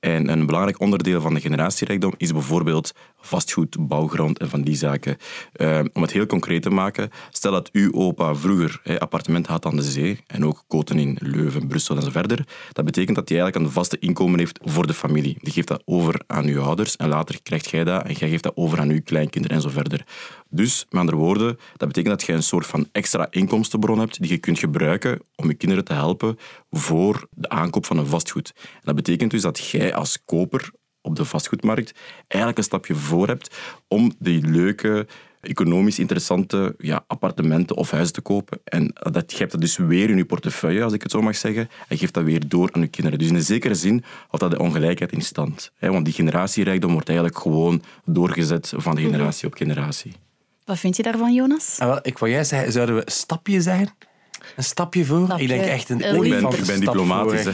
[0.00, 5.16] En een belangrijk onderdeel van de generatierijkdom is bijvoorbeeld vastgoed, bouwgrond en van die zaken.
[5.52, 9.66] Eh, om het heel concreet te maken, stel dat uw opa vroeger hè, appartement had
[9.66, 12.46] aan de zee en ook koten in Leuven, Brussel en zo verder.
[12.72, 15.36] Dat betekent dat hij eigenlijk een vaste inkomen heeft voor de familie.
[15.40, 18.42] Die geeft dat over aan uw ouders en later krijgt jij dat en jij geeft
[18.42, 20.04] dat over aan uw kleinkinderen en zo verder.
[20.50, 24.30] Dus, met andere woorden, dat betekent dat je een soort van extra inkomstenbron hebt die
[24.30, 26.38] je kunt gebruiken om je kinderen te helpen
[26.70, 28.52] voor de aankoop van een vastgoed.
[28.56, 31.94] En dat betekent dus dat jij als koper op de vastgoedmarkt
[32.26, 33.56] eigenlijk een stapje voor hebt
[33.88, 35.06] om die leuke,
[35.40, 38.60] economisch interessante ja, appartementen of huizen te kopen.
[38.64, 41.36] En dat, je hebt dat dus weer in je portefeuille, als ik het zo mag
[41.36, 43.18] zeggen, en geeft dat weer door aan je kinderen.
[43.18, 45.72] Dus in een zekere zin houdt dat de ongelijkheid in stand.
[45.78, 50.12] Want die generatierijkdom wordt eigenlijk gewoon doorgezet van generatie op generatie.
[50.68, 51.76] Wat vind je daarvan, Jonas?
[51.78, 53.88] Ah, wel, ik wou jij zeggen, zouden we stapje zeggen?
[54.56, 55.24] Een stapje voor?
[55.24, 55.42] Stapje.
[55.42, 57.42] Ik denk echt een Ik Ik ben, ik ben diplomatisch.
[57.42, 57.52] voor.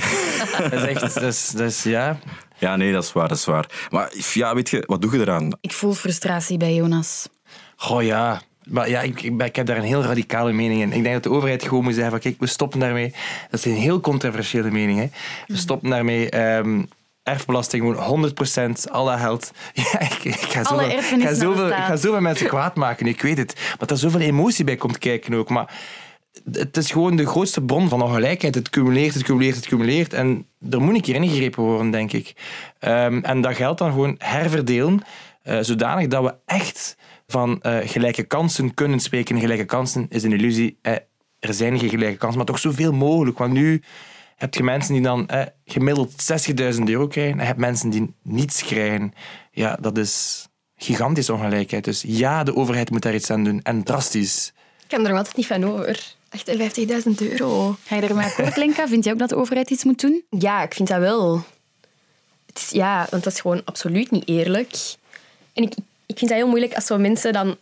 [0.71, 2.19] Dat is echt, dat is, dat is, ja.
[2.59, 3.87] Ja, nee, dat is waar, dat is waar.
[3.91, 5.57] Maar ja, weet je, wat doe je eraan?
[5.61, 7.29] Ik voel frustratie bij Jonas.
[7.77, 8.43] Goh ja.
[8.65, 10.93] Maar ja, ik, ik heb daar een heel radicale mening in.
[10.93, 13.13] Ik denk dat de overheid gewoon moet zeggen van kijk, we stoppen daarmee.
[13.51, 14.99] Dat is een heel controversiële mening.
[14.99, 15.07] Hè.
[15.47, 16.31] We stoppen daarmee.
[16.31, 16.83] ehm,
[17.25, 18.33] erfbelasting, gewoon
[18.89, 19.51] 100%, al dat geld.
[19.93, 21.87] Ja, ik, ik ga Alle zoveel, ik ga naar de zoveel, ik staat.
[21.87, 23.55] ga zoveel mensen kwaad maken, ik weet het.
[23.79, 25.49] Maar er zoveel emotie bij komt kijken ook.
[25.49, 25.75] Maar
[26.53, 28.55] het is gewoon de grootste bron van ongelijkheid.
[28.55, 30.13] Het cumuleert, het cumuleert, het cumuleert.
[30.13, 32.35] En er moet een keer ingegrepen worden, denk ik.
[32.79, 35.03] Ehm, en dat geld dan gewoon herverdelen,
[35.43, 39.35] eh, zodanig dat we echt van eh, gelijke kansen kunnen spreken.
[39.35, 40.79] En gelijke kansen is een illusie.
[40.83, 40.93] Eh,
[41.39, 43.39] er zijn geen gelijke kansen, maar toch zoveel mogelijk.
[43.39, 43.83] Want nu
[44.37, 46.13] heb je mensen die dan eh, gemiddeld
[46.77, 49.13] 60.000 euro krijgen en je hebt mensen die niets krijgen.
[49.51, 51.85] Ja, dat is gigantische ongelijkheid.
[51.85, 53.61] Dus ja, de overheid moet daar iets aan doen.
[53.63, 54.53] En drastisch.
[54.83, 56.15] Ik kan er nog altijd niet van over.
[56.37, 57.77] 58.000 euro.
[57.85, 58.89] Ga je ermee akkoord, Lenka?
[58.89, 60.25] Vind jij ook dat de overheid iets moet doen?
[60.31, 61.43] Ja, ik vind dat wel.
[62.47, 64.95] Het is, ja, want dat is gewoon absoluut niet eerlijk.
[65.53, 65.75] En ik,
[66.07, 67.57] ik vind dat heel moeilijk als zo mensen dan...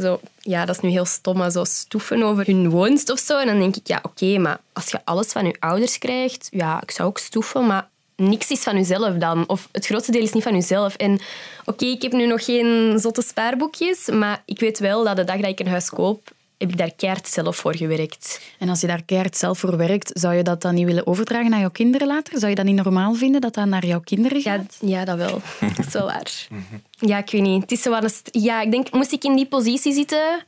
[0.00, 3.38] Zo, ja, dat is nu heel stom, maar zo stoeven over hun woonst of zo.
[3.38, 6.48] En dan denk ik, ja, oké, maar als je alles van je ouders krijgt...
[6.50, 9.48] Ja, ik zou ook stoeven, maar niks is van jezelf dan.
[9.48, 10.94] Of het grootste deel is niet van jezelf.
[10.94, 11.20] En
[11.64, 15.40] oké, ik heb nu nog geen zotte spaarboekjes, maar ik weet wel dat de dag
[15.40, 18.40] dat ik een huis koop, heb ik daar keihard zelf voor gewerkt.
[18.58, 21.50] En als je daar keihard zelf voor werkt, zou je dat dan niet willen overdragen
[21.50, 22.38] naar jouw kinderen later?
[22.38, 24.76] Zou je dat niet normaal vinden dat dat naar jouw kinderen gaat?
[24.80, 25.40] Ja, ja, dat wel.
[25.76, 26.46] Dat is wel waar.
[26.90, 27.62] Ja, ik weet niet.
[27.62, 27.98] Het is zo
[28.30, 30.44] ja, ik denk, moest ik in die positie zitten,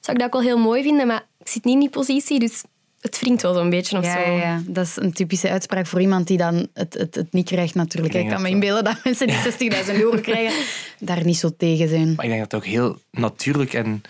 [0.00, 1.06] zou ik dat ook wel heel mooi vinden.
[1.06, 2.62] Maar ik zit niet in die positie, dus
[3.00, 4.30] het wringt wel zo'n beetje of Ja, zo.
[4.30, 7.46] ja, ja, dat is een typische uitspraak voor iemand die dan het, het, het niet
[7.46, 8.14] krijgt natuurlijk.
[8.14, 10.64] Ik Ik kan me inbeelden dat mensen die 60.000 euro krijgen,
[10.98, 12.14] daar niet zo tegen zijn.
[12.14, 14.02] Maar ik denk dat het ook heel natuurlijk en,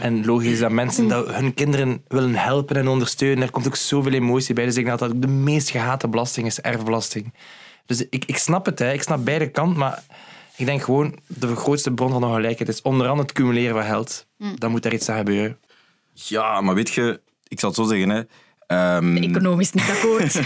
[0.00, 3.44] en logisch is dat mensen dat hun kinderen willen helpen en ondersteunen.
[3.44, 4.64] Er komt ook zoveel emotie bij.
[4.64, 7.34] Dus ik denk dat de meest gehate belasting is, erfbelasting.
[7.86, 8.92] Dus ik, ik snap het, hè.
[8.92, 10.02] ik snap beide kanten, maar
[10.56, 14.26] ik denk gewoon de grootste bron van ongelijkheid is onder andere het cumuleren van geld.
[14.54, 15.58] Dan moet daar iets aan gebeuren.
[16.12, 18.22] Ja, maar weet je, ik zal het zo zeggen, hè.
[18.70, 20.40] Ehm, Economisch niet akkoord.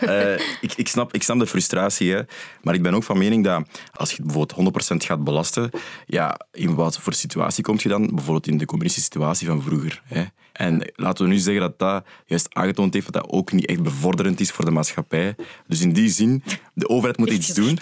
[0.00, 2.20] Eh, ik, ik, snap, ik snap de frustratie, hè.
[2.62, 5.70] maar ik ben ook van mening dat als je bijvoorbeeld 100% gaat belasten,
[6.06, 8.06] ja, in wat voor situatie kom je dan?
[8.06, 10.02] Bijvoorbeeld in de communistische situatie van vroeger.
[10.04, 10.24] Hè.
[10.52, 13.82] En laten we nu zeggen dat dat juist aangetoond heeft dat dat ook niet echt
[13.82, 15.34] bevorderend is voor de maatschappij.
[15.66, 16.42] Dus in die zin,
[16.74, 17.74] de overheid moet iets doen.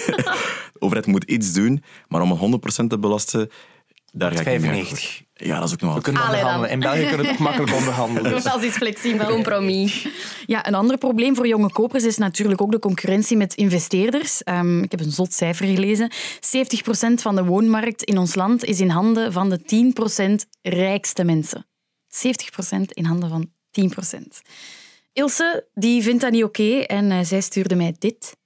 [0.72, 3.50] de overheid moet iets doen, maar om 100% te belasten,
[4.12, 5.00] daar ga ik niet mee akkoord.
[5.00, 5.22] 95.
[5.42, 6.02] Ja, dat is ook nog We wel...
[6.02, 6.54] kunnen Allee dan.
[6.54, 6.70] onderhandelen.
[6.70, 8.30] In België kunnen we het makkelijk onderhandelen.
[8.34, 8.42] dus.
[8.42, 9.26] Dat is iets flexibel.
[9.26, 10.08] Compromis.
[10.46, 14.42] Ja, een ander probleem voor jonge kopers is natuurlijk ook de concurrentie met investeerders.
[14.42, 16.10] Ehm, ik heb een zot cijfer gelezen.
[16.40, 21.66] 70% van de woonmarkt in ons land is in handen van de 10% rijkste mensen.
[22.08, 24.42] 70% in handen van 10%.
[25.12, 28.36] Ilse die vindt dat niet oké en eh, zij stuurde mij dit.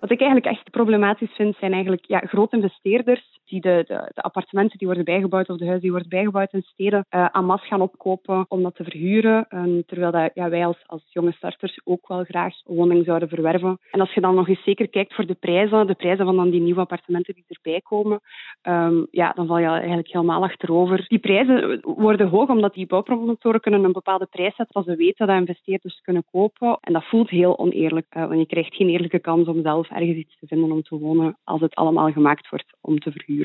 [0.00, 4.78] Wat ik eigenlijk echt problematisch vind, zijn eigenlijk ja, grote investeerders die de, de, appartementen
[4.78, 7.80] die worden bijgebouwd of de huizen die worden bijgebouwd in steden uh, aan mas gaan
[7.80, 9.46] opkopen om dat te verhuren.
[9.48, 13.28] En terwijl dat, ja, wij als, als jonge starters ook wel graag een woning zouden
[13.28, 13.78] verwerven.
[13.90, 16.50] En als je dan nog eens zeker kijkt voor de prijzen, de prijzen van dan
[16.50, 18.20] die nieuwe appartementen die erbij komen,
[18.62, 21.04] um, ja, dan val je eigenlijk helemaal achterover.
[21.08, 25.26] Die prijzen worden hoog omdat die bouwpromotoren kunnen een bepaalde prijs zetten als ze weten
[25.26, 26.78] dat investeerders kunnen kopen.
[26.80, 30.16] En dat voelt heel oneerlijk, uh, want je krijgt geen eerlijke kans om zelf ergens
[30.16, 33.41] iets te vinden om te wonen als het allemaal gemaakt wordt om te verhuren.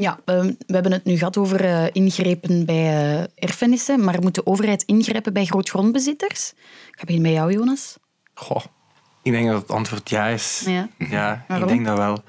[0.00, 4.34] Ja, we, we hebben het nu gehad over uh, ingrepen bij uh, erfenissen, maar moet
[4.34, 6.52] de overheid ingrijpen bij grootgrondbezitters?
[6.90, 7.96] Ik ga beginnen bij jou, Jonas.
[8.34, 8.64] Goh,
[9.22, 10.62] ik denk dat het antwoord ja is.
[10.66, 12.22] Ja, ja ik denk dat wel.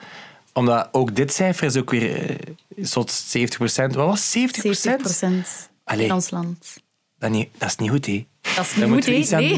[0.54, 2.30] Omdat ook dit cijfer is ook weer
[2.76, 3.96] uh, tot 70 procent.
[3.96, 6.74] Wat was 70% 70 procent in ons land.
[7.18, 8.28] Dat, niet, dat is niet goed, hè?
[8.56, 9.38] Dat is niet goed, hè?
[9.40, 9.58] Nee.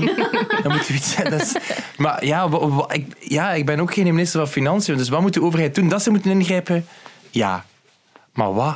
[0.63, 1.55] moeten we iets dat is-
[1.97, 2.49] Maar ja,
[2.87, 4.97] ik, ja, ik ben ook geen minister van Financiën.
[4.97, 5.89] Dus wat moet de overheid doen?
[5.89, 6.85] Dat ze moeten ingrijpen?
[7.29, 7.65] Ja.
[8.33, 8.75] Maar wat?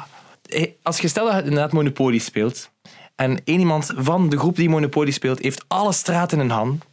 [0.84, 2.72] Als je stelt dat je inderdaad Monopoly speelt
[3.15, 6.84] en één iemand van de groep die Monopoly speelt heeft alle straten in hand,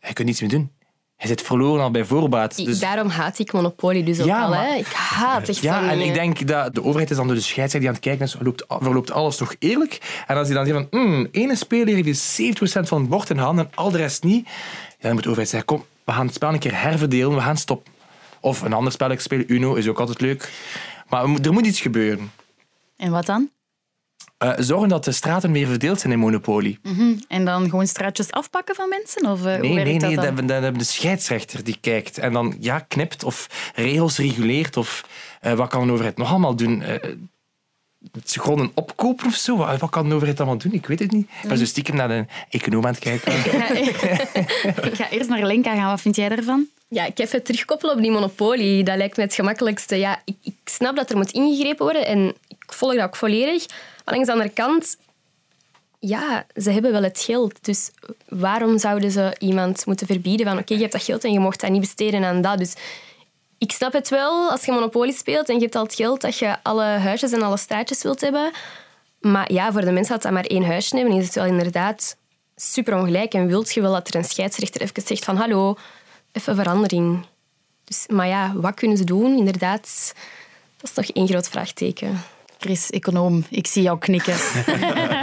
[0.00, 0.72] je kunt niets meer doen.
[1.16, 2.56] Je zit verloren al bij voorbaat.
[2.56, 4.52] Dus Daarom haat ik Monopoly dus ook Ja, al.
[4.52, 4.74] Hè.
[4.74, 7.80] Ik haat echt Ja, en ik denk dat de overheid is dan door de scheidsrechter
[7.80, 10.24] die aan het kijken is, verloopt, verloopt alles toch eerlijk?
[10.26, 13.30] En als die dan zegt van, hmm, ene speler heeft dus 70% van het bord
[13.30, 14.52] in handen en al de rest niet, ja,
[14.98, 17.56] dan moet de overheid zeggen, kom, we gaan het spel een keer herverdelen, we gaan
[17.56, 17.92] stoppen.
[18.40, 20.52] Of een ander spel, ik speel Uno, is ook altijd leuk.
[21.08, 22.30] Maar er moet- iets gebeuren.
[22.96, 23.48] En wat dan?
[24.38, 26.78] Eh, zorgen dat de straten meer verdeeld zijn in Monopoly.
[27.28, 29.26] En dan gewoon straatjes afpakken van mensen?
[29.30, 29.98] Of, hoe Nee, werkt nee, nee.
[29.98, 30.14] dan?
[30.14, 34.76] Dan hebben dan hebben de scheidsrechter die kijkt en dan ja, knipt of regels reguleert
[34.76, 35.04] of
[35.40, 36.82] eh, wat kan een overheid nog allemaal doen?
[38.24, 39.56] Is gewoon een opkoper of zo?
[39.56, 40.72] Wat wat kan een overheid allemaal doen?
[40.72, 41.28] Ik weet het niet.
[41.42, 43.32] Ik ben zo stiekem naar de econoom aan het kijken.
[44.90, 45.90] Ik ga eerst naar Lenka gaan.
[45.90, 46.66] Wat vind jij daarvan?
[46.88, 48.84] Ja, ik even terugkoppelen op die monopolie.
[48.84, 49.96] Dat lijkt me het gemakkelijkste.
[49.96, 53.66] Ja, ik, ik snap dat er moet ingegrepen worden en ik volg dat ook volledig.
[54.04, 54.96] Maar langs de andere kant,
[55.98, 57.64] ja, ze hebben wel het geld.
[57.64, 57.90] Dus
[58.28, 61.60] waarom zouden ze iemand moeten verbieden van oké, je hebt dat geld en je mocht
[61.60, 62.58] dat niet besteden aan dat.
[62.58, 62.74] Dus
[63.58, 66.38] ik snap het wel als je monopolie speelt en je hebt al het geld dat
[66.38, 68.50] je alle huisjes en alle straatjes wilt hebben.
[69.20, 72.16] Maar ja, voor de mensen dat dat maar één huisje hebben, is het wel inderdaad
[72.56, 73.34] super ongelijk.
[73.34, 75.76] En wilt je wel dat er een scheidsrechter even zegt van hallo,
[76.34, 77.26] even verandering.
[77.84, 79.36] Dus, maar ja, wat kunnen ze doen?
[79.36, 80.14] Inderdaad,
[80.76, 82.20] dat is toch één groot vraagteken.
[82.58, 84.34] Chris, econoom, ik zie jou knikken.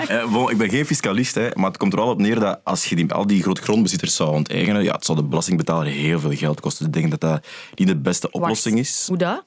[0.02, 2.60] Eh, bon, ik ben geen fiscalist, hè, maar het komt er wel op neer dat
[2.64, 6.36] als je die, al die grootgrondbezitters zou onteigenen, ja, het zou de belastingbetaler heel veel
[6.36, 6.86] geld kosten.
[6.86, 7.46] Ik denk dat dat
[7.76, 9.06] niet de beste oplossing Wacht, is.
[9.08, 9.46] Hoe dat?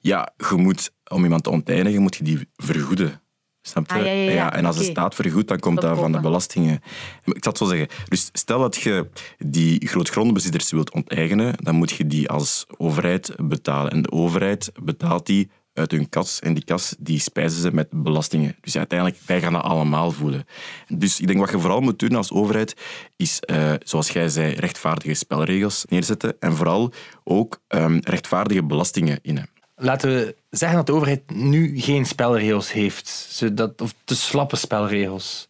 [0.00, 3.22] Ja, je moet, om iemand te onteinigen, moet je die vergoeden.
[3.68, 3.94] Snap je?
[3.94, 4.52] Ah, ja, ja, ja.
[4.52, 6.80] en als de staat vergoedt, dan komt dat van de belastingen.
[7.24, 7.88] Ik zal het zo zeggen.
[8.08, 13.90] Dus stel dat je die grootgrondbezitters wilt onteigenen, dan moet je die als overheid betalen.
[13.92, 16.40] En de overheid betaalt die uit hun kas.
[16.40, 18.56] En die kas die spijzen ze met belastingen.
[18.60, 20.44] Dus uiteindelijk, wij gaan dat allemaal voelen.
[20.88, 22.76] Dus ik denk wat je vooral moet doen als overheid,
[23.16, 26.36] is, eh, zoals jij zei, rechtvaardige spelregels neerzetten.
[26.40, 26.92] En vooral
[27.24, 29.48] ook ehm, rechtvaardige belastingen innen.
[29.80, 33.08] Laten we zeggen dat de overheid nu geen spelregels heeft.
[33.08, 35.48] Zodat, of te slappe spelregels.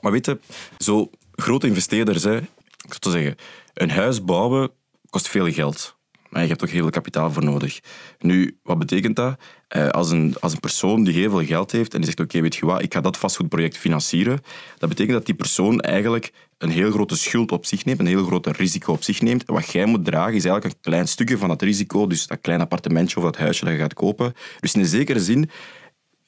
[0.00, 0.38] Maar weet je,
[0.78, 3.36] zo grote investeerders, hè, ik zou zeggen,
[3.74, 4.70] een huis bouwen
[5.10, 5.98] kost veel geld.
[6.30, 7.80] Maar je hebt ook heel veel kapitaal voor nodig.
[8.18, 9.38] Nu, wat betekent dat?
[9.68, 12.40] Eh, als, een, als een persoon die heel veel geld heeft en die zegt, oké,
[12.40, 14.40] weet je wat, ik ga dat vastgoedproject financieren,
[14.78, 18.24] dat betekent dat die persoon eigenlijk een heel grote schuld op zich neemt, een heel
[18.24, 19.42] groot risico op zich neemt.
[19.46, 22.60] Wat jij moet dragen is eigenlijk een klein stukje van dat risico, dus dat klein
[22.60, 24.34] appartementje of dat huisje dat je gaat kopen.
[24.60, 25.50] Dus in een zekere zin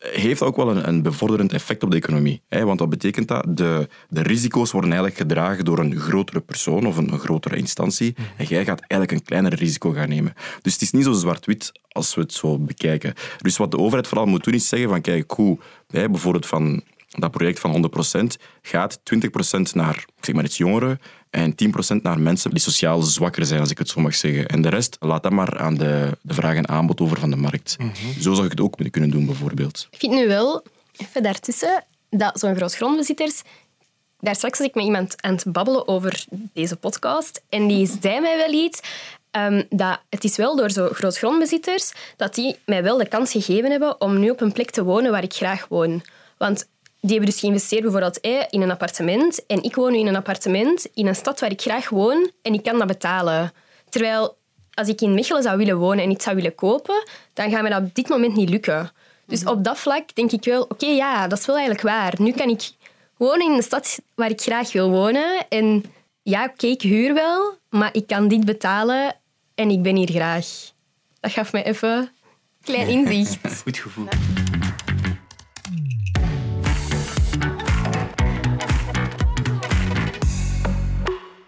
[0.02, 2.42] heeft ook wel een, een bevorderend effect op de economie.
[2.48, 2.64] Hè?
[2.64, 3.44] Want wat betekent dat?
[3.48, 8.14] De, de risico's worden eigenlijk gedragen door een grotere persoon of een, een grotere instantie.
[8.36, 10.34] En jij gaat eigenlijk een kleiner risico gaan nemen.
[10.62, 13.14] Dus het is niet zo zwart-wit als we het zo bekijken.
[13.38, 15.58] Dus wat de overheid vooral moet doen, is zeggen van kijk, hoe
[15.90, 16.82] hè, bijvoorbeeld van
[17.18, 17.90] dat project van
[18.38, 21.54] 100% gaat 20% naar ik zeg maar iets jongeren en
[21.96, 24.46] 10% naar mensen die sociaal zwakker zijn, als ik het zo mag zeggen.
[24.46, 27.36] En de rest laat dat maar aan de, de vraag en aanbod over van de
[27.36, 27.76] markt.
[28.20, 29.88] Zo zou ik het ook kunnen doen, bijvoorbeeld.
[29.90, 30.62] Ik vind nu wel,
[30.96, 33.42] even daartussen, dat zo'n grootgrondbezitters...
[34.18, 38.20] Daar straks was ik met iemand aan het babbelen over deze podcast en die zei
[38.20, 38.80] mij wel iets...
[39.30, 43.70] ehm, dat het is wel door zo'n grootgrondbezitters dat die mij wel de kans gegeven
[43.70, 46.02] hebben om nu op een plek te wonen waar ik graag woon.
[46.38, 46.68] Want
[47.02, 48.18] die hebben dus geïnvesteerd bijvoorbeeld
[48.50, 51.60] in een appartement en ik woon nu in een appartement in een stad waar ik
[51.60, 53.52] graag woon en ik kan dat betalen.
[53.88, 54.36] Terwijl
[54.74, 57.70] als ik in Mechelen zou willen wonen en iets zou willen kopen, dan gaat mij
[57.70, 58.90] dat op dit moment niet lukken.
[59.26, 62.14] Dus op dat vlak denk ik wel, oké, ja, dat is wel eigenlijk waar.
[62.18, 62.70] Nu kan ik
[63.16, 65.48] wonen in een stad waar ik graag wil wonen.
[65.48, 65.84] En
[66.22, 69.16] ja, oké, ik huur wel, maar ik kan dit betalen
[69.54, 70.46] en ik ben hier graag.
[71.20, 72.08] Dat gaf mij even een
[72.62, 73.62] klein inzicht.
[73.62, 74.08] Goed gevoel.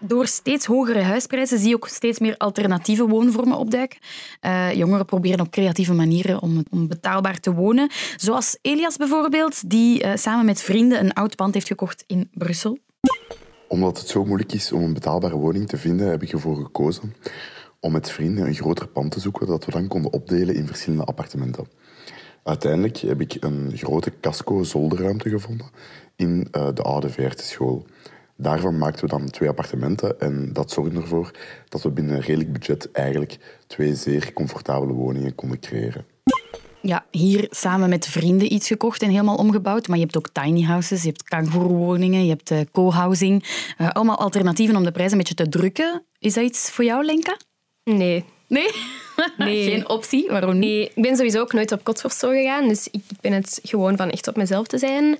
[0.07, 3.99] Door steeds hogere huisprijzen zie je ook steeds meer alternatieve woonvormen opduiken.
[4.39, 7.89] Eh, jongeren proberen op creatieve manieren om, om betaalbaar te wonen.
[8.15, 12.77] Zoals Elias bijvoorbeeld, die eh, samen met vrienden een oud pand heeft gekocht in Brussel.
[13.67, 17.13] Omdat het zo moeilijk is om een betaalbare woning te vinden, heb ik ervoor gekozen
[17.79, 21.05] om met vrienden een groter pand te zoeken dat we dan konden opdelen in verschillende
[21.05, 21.67] appartementen.
[22.43, 25.67] Uiteindelijk heb ik een grote casco-zolderruimte gevonden
[26.15, 27.85] in eh, de oude VRT-school.
[28.37, 31.31] Daarvan maakten we dan twee appartementen en dat zorgde ervoor
[31.69, 36.05] dat we binnen een redelijk budget eigenlijk twee zeer comfortabele woningen konden creëren.
[36.81, 39.87] ja, hier samen met vrienden iets gekocht en helemaal omgebouwd.
[39.87, 43.43] Maar je hebt ook tiny houses, je hebt kangoeroewoningen, je hebt eh, co-housing.
[43.77, 46.03] Eh, allemaal alternatieven om de prijs een beetje te drukken.
[46.19, 47.37] Is dat iets voor jou, Lenka?
[47.83, 48.25] Nee.
[48.47, 48.69] Nee?
[49.37, 49.69] Nee.
[49.69, 50.29] Geen optie?
[50.29, 50.59] Waarom niet?
[50.59, 52.67] Nee, ik ben sowieso ook nooit op kots of zo gegaan.
[52.67, 55.17] Dus ik ben het gewoon van echt op mezelf te zijn.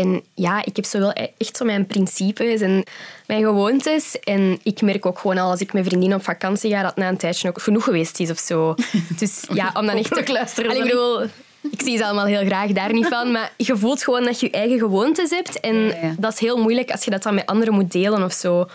[0.00, 2.84] En ja, ik heb zo wel e- echt zo mijn principes en
[3.26, 4.20] mijn gewoontes.
[4.20, 7.08] En ik merk ook gewoon al als ik met vriendinnen op vakantie ga, dat na
[7.08, 8.74] een tijdje ook genoeg geweest is of zo.
[9.18, 11.22] Dus ja, om dan echt te luisteren Allee, ik bedoel,
[11.70, 14.46] ik zie ze allemaal heel graag daar niet van, maar je voelt gewoon dat je
[14.46, 15.60] je eigen gewoontes hebt.
[15.60, 16.14] En ja.
[16.18, 18.68] dat is heel moeilijk als je dat dan met anderen moet delen of zo.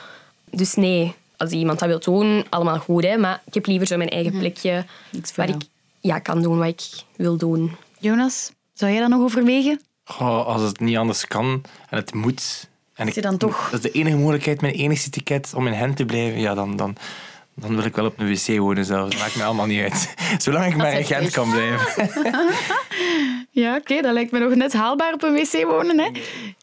[0.51, 3.17] Dus nee, als iemand dat wil doen, allemaal goed, hè.
[3.17, 5.59] Maar ik heb liever zo mijn eigen plekje Niks voor waar jou.
[5.59, 5.67] ik
[5.99, 7.75] ja, kan doen wat ik wil doen.
[7.99, 9.81] Jonas, zou jij dat nog overwegen?
[10.05, 12.69] Goh, als het niet anders kan en het moet.
[12.93, 15.93] En je dan toch- Dat is de enige mogelijkheid, mijn enigste ticket om in hen
[15.93, 16.39] te blijven.
[16.39, 16.95] Ja, dan, dan,
[17.55, 19.09] dan wil ik wel op een wc wonen zelf.
[19.09, 20.13] Dat maakt me allemaal niet uit.
[20.43, 21.05] Zolang ik maar in.
[21.05, 22.09] Gent kan blijven.
[23.51, 25.99] Ja, oké, dat lijkt me nog net haalbaar op een wc wonen.
[25.99, 26.09] Hè?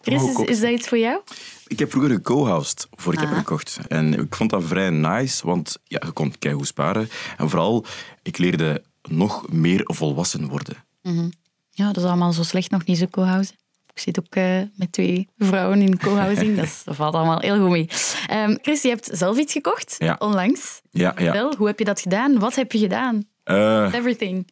[0.01, 1.21] Chris, is, is dat iets voor jou?
[1.67, 3.79] Ik heb vroeger geco-housed voor ik heb gekocht.
[3.89, 7.09] En ik vond dat vrij nice, want ja, je kon keihard sparen.
[7.37, 7.85] En vooral,
[8.23, 10.77] ik leerde nog meer volwassen worden.
[11.75, 13.59] Ja, dat is allemaal zo slecht nog niet, zo co-housing.
[13.95, 16.57] Ik zit ook eh, met twee vrouwen in co-housing.
[16.61, 17.89] dat, valt allemaal heel goed mee.
[18.27, 20.17] Ehm, Chris, je hebt zelf iets gekocht, Ja.
[20.19, 20.81] onlangs.
[20.91, 21.33] Ja, ja.
[21.33, 22.39] Wel, hoe heb je dat gedaan?
[22.39, 23.25] Wat heb je gedaan?
[23.45, 24.51] Eh, Everything.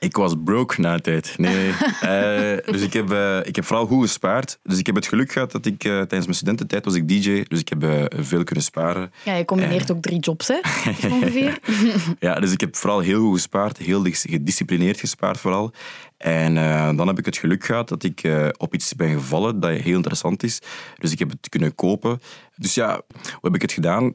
[0.00, 1.34] Ik was broke na een tijd.
[1.38, 1.72] Nee.
[2.00, 4.58] Eh, dus ik heb, eh, ik heb vooral goed gespaard.
[4.62, 7.44] Dus ik heb het geluk gehad dat ik eh, tijdens mijn studententijd was ik DJ.
[7.48, 9.12] Dus ik heb veel kunnen sparen.
[9.24, 10.60] Ja, je combineert ook drie jobs, hè?
[11.10, 11.58] Ongeveer.
[12.18, 13.78] Ja, dus ik heb vooral heel goed gespaard.
[13.78, 15.72] Heel dis- gedisciplineerd gespaard vooral.
[16.16, 16.54] En
[16.96, 20.42] dan heb ik het geluk gehad dat ik op iets ben gevallen dat heel interessant
[20.42, 20.58] is.
[20.98, 22.20] Dus ik heb het kunnen kopen.
[22.56, 24.14] Dus ja, hoe heb ik het gedaan?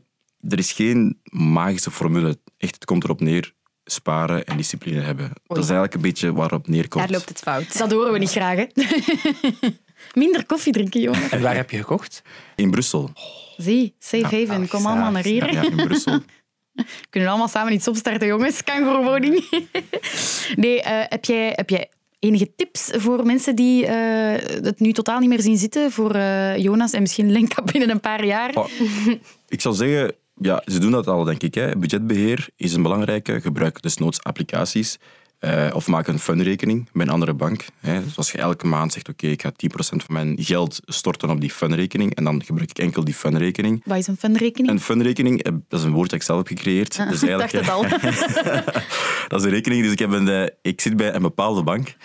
[0.49, 2.37] Er is geen magische formule.
[2.57, 3.53] Echt, het komt erop neer.
[3.85, 5.31] Sparen en discipline hebben.
[5.47, 7.03] Dat is eigenlijk een beetje waarop het neerkomt.
[7.03, 7.77] Daar loopt het fout.
[7.77, 8.65] Dat horen we niet graag, hè?
[10.21, 11.31] Minder koffie drinken, jongen.
[11.31, 12.21] En waar heb je gekocht?
[12.55, 13.09] In Brussel.
[13.57, 14.61] Zie, safe haven.
[14.61, 15.53] ach, Kom allemaal naar hier.
[15.53, 16.19] Ja, ja, in Brussel.
[17.09, 18.63] Kunnen we allemaal samen iets opstarten, jongens?
[18.63, 19.49] Kangoeroewoning.
[20.55, 25.19] nee, eh, heb, jij, heb jij enige tips voor mensen die eh, het nu totaal
[25.19, 25.91] niet meer zien zitten?
[25.91, 28.55] Voor eh, Jonas en misschien Lenka binnen een paar jaar?
[28.55, 28.67] Oh,
[29.47, 31.53] ik zal zeggen, ja, ze doen dat al, denk ik.
[31.55, 31.75] Hè.
[31.77, 33.41] Budgetbeheer is een belangrijke.
[33.41, 34.97] Gebruik desnoods applicaties.
[35.39, 37.65] eh, of maak een funrekening bij een andere bank.
[37.79, 38.03] Hè.
[38.03, 41.41] Dus als je elke maand zegt, oké, ik ga 10% van mijn geld storten op
[41.41, 43.81] die funrekening, en dan gebruik ik enkel die funrekening.
[43.85, 44.69] Wat is een funrekening?
[44.73, 47.09] Een funrekening, eh, dat is een woord dat ik zelf heb gecreëerd.
[47.09, 47.81] Dus ik dacht het al.
[49.27, 49.83] dat is een rekening.
[49.83, 51.95] Dus ik, heb een, eh, ik zit bij een bepaalde bank.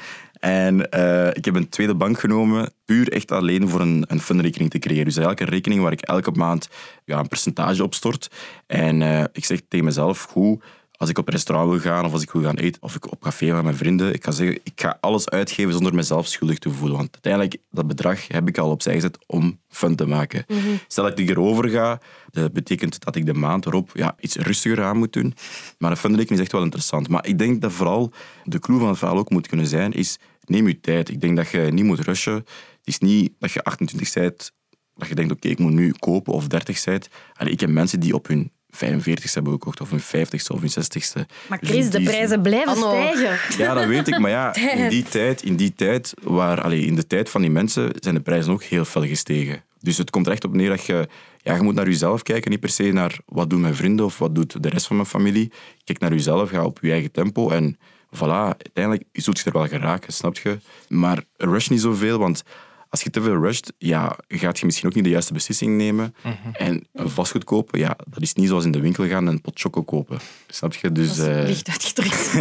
[0.40, 4.70] En eh, ik heb een tweede bank genomen, puur echt alleen voor een, een funrekening
[4.70, 5.04] te creëren.
[5.04, 6.68] Dus eigenlijk een rekening waar ik elke maand
[7.04, 8.30] ja, een percentage op stort.
[8.66, 10.62] En eh, ik zeg tegen mezelf, goed,
[11.00, 13.12] als ik op een restaurant wil gaan of als ik wil gaan eten of ik
[13.12, 16.26] op café ga met mijn vrienden, ik ga zeggen, ik ga alles uitgeven zonder mezelf
[16.26, 16.96] schuldig te voelen.
[16.96, 20.44] Want uiteindelijk, dat bedrag heb ik al opzij gezet om fun te maken.
[20.86, 22.00] Stel dat ik erover ga,
[22.30, 25.34] dat betekent dat ik de maand erop ja, iets rustiger aan moet doen.
[25.78, 27.08] Maar een funrekening is echt wel interessant.
[27.08, 28.12] Maar ik denk dat vooral
[28.44, 30.18] de clue van het verhaal ook moet kunnen zijn, is
[30.50, 31.08] neem je tijd.
[31.08, 32.34] Ik denk dat je niet moet rushen.
[32.34, 32.44] Het
[32.84, 34.52] is niet dat je 28 bent,
[34.94, 37.08] dat je denkt, oké, ik moet nu kopen of 30 bent.
[37.32, 40.70] Allee, ik heb mensen die op hun 45ste hebben gekocht, of hun 50ste of hun
[40.70, 41.26] 60ste.
[41.48, 42.90] Maar Dus Chris, de prijzen blijven Anno.
[42.90, 43.38] stijgen.
[43.64, 44.18] Ja, dat weet ik.
[44.18, 47.50] Maar ja, in die tijd, in die tijd, waar, allee, in de tijd van die
[47.50, 49.64] mensen zijn de prijzen ook heel veel gestegen.
[49.78, 51.08] Dus het komt er echt op neer dat je,
[51.38, 54.18] ja, je moet naar jezelf kijken, niet per se naar wat doen mijn vrienden of
[54.18, 55.52] wat doet de rest van mijn familie.
[55.84, 57.78] Kijk naar jezelf, ga op je eigen tempo en
[58.16, 60.58] voilà, uiteindelijk zult je er wel geraken, snap je?
[60.88, 62.42] Maar rush niet zoveel, want
[62.90, 66.14] als je te veel rusht, ja, gaat je misschien ook niet de juiste beslissing nemen.
[66.52, 69.40] En een vastgoed kopen, ja, dat is niet zoals in de winkel gaan en een
[69.40, 70.18] pot choco kopen.
[70.46, 70.92] Snap je?
[70.92, 72.32] Dus, Dat is eh, licht uitgedrukt.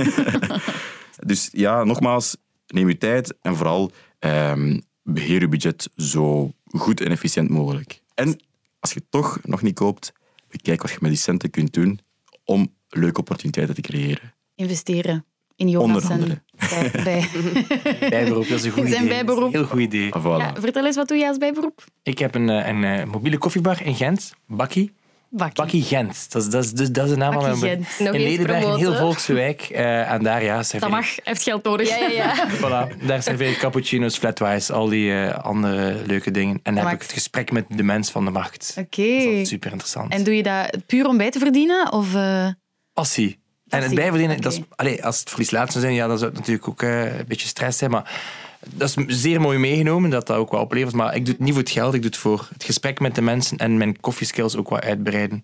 [1.29, 7.11] dus ja, nogmaals, neem je tijd en vooral ehm, beheer je budget zo goed en
[7.11, 8.01] efficiënt mogelijk.
[8.13, 8.39] En
[8.79, 10.13] als je toch nog niet koopt,
[10.47, 11.99] bekijk wat je met die centen kunt doen
[12.43, 14.33] om leuke opportuniteiten te creëren.
[14.55, 15.25] Investeren
[15.59, 16.41] in Jonas Onder andere.
[16.57, 17.27] en bij, bij.
[18.09, 19.07] Bijberoep, dat is een goed Zijn idee.
[19.15, 19.41] bijberoep.
[19.41, 20.13] Dat is Heel goed idee.
[20.13, 20.41] Ah, voilà.
[20.55, 21.83] Ja, vertel eens, wat doe je als bijberoep?
[22.03, 24.91] Ik heb een, eh, een, eh, mobiele koffiebar in Gent, Bakkie.
[25.31, 25.55] Bakkie.
[25.55, 27.57] Bakkie Gent, dat is, dat is, dus- dat is de naam van mijn...
[27.57, 27.99] Gent.
[27.99, 29.61] Nog In Ledenberg, een heel volkse wijk.
[29.61, 31.89] eh, en daar, ja, Dat serveer mag, hij heeft geld nodig.
[31.89, 32.47] Ja, ja, ja.
[32.61, 36.59] Voilà, daar serveer ik cappuccino's, flatwise, al die eh, andere leuke dingen.
[36.63, 38.75] En dan heb ik het gesprek met de mens van de markt.
[38.79, 39.45] Oké.
[39.45, 40.13] Super interessant.
[40.13, 41.91] En doe je dat puur om bij te verdienen?
[41.91, 42.47] Of, eh,
[42.93, 43.38] Passie.
[43.69, 46.29] En het bijverdienen, dat is, allee, als het verlies laat zou zijn, ja, dan zou
[46.29, 47.91] het natuurlijk ook eh, een beetje stress zijn.
[47.91, 48.21] Maar
[48.69, 50.95] dat is zeer mooi meegenomen, dat dat ook wel oplevert.
[50.95, 53.15] Maar ik doe het niet voor het geld, ik doe het voor het gesprek met
[53.15, 55.41] de mensen en mijn koffieskills ook wat uitbreiden.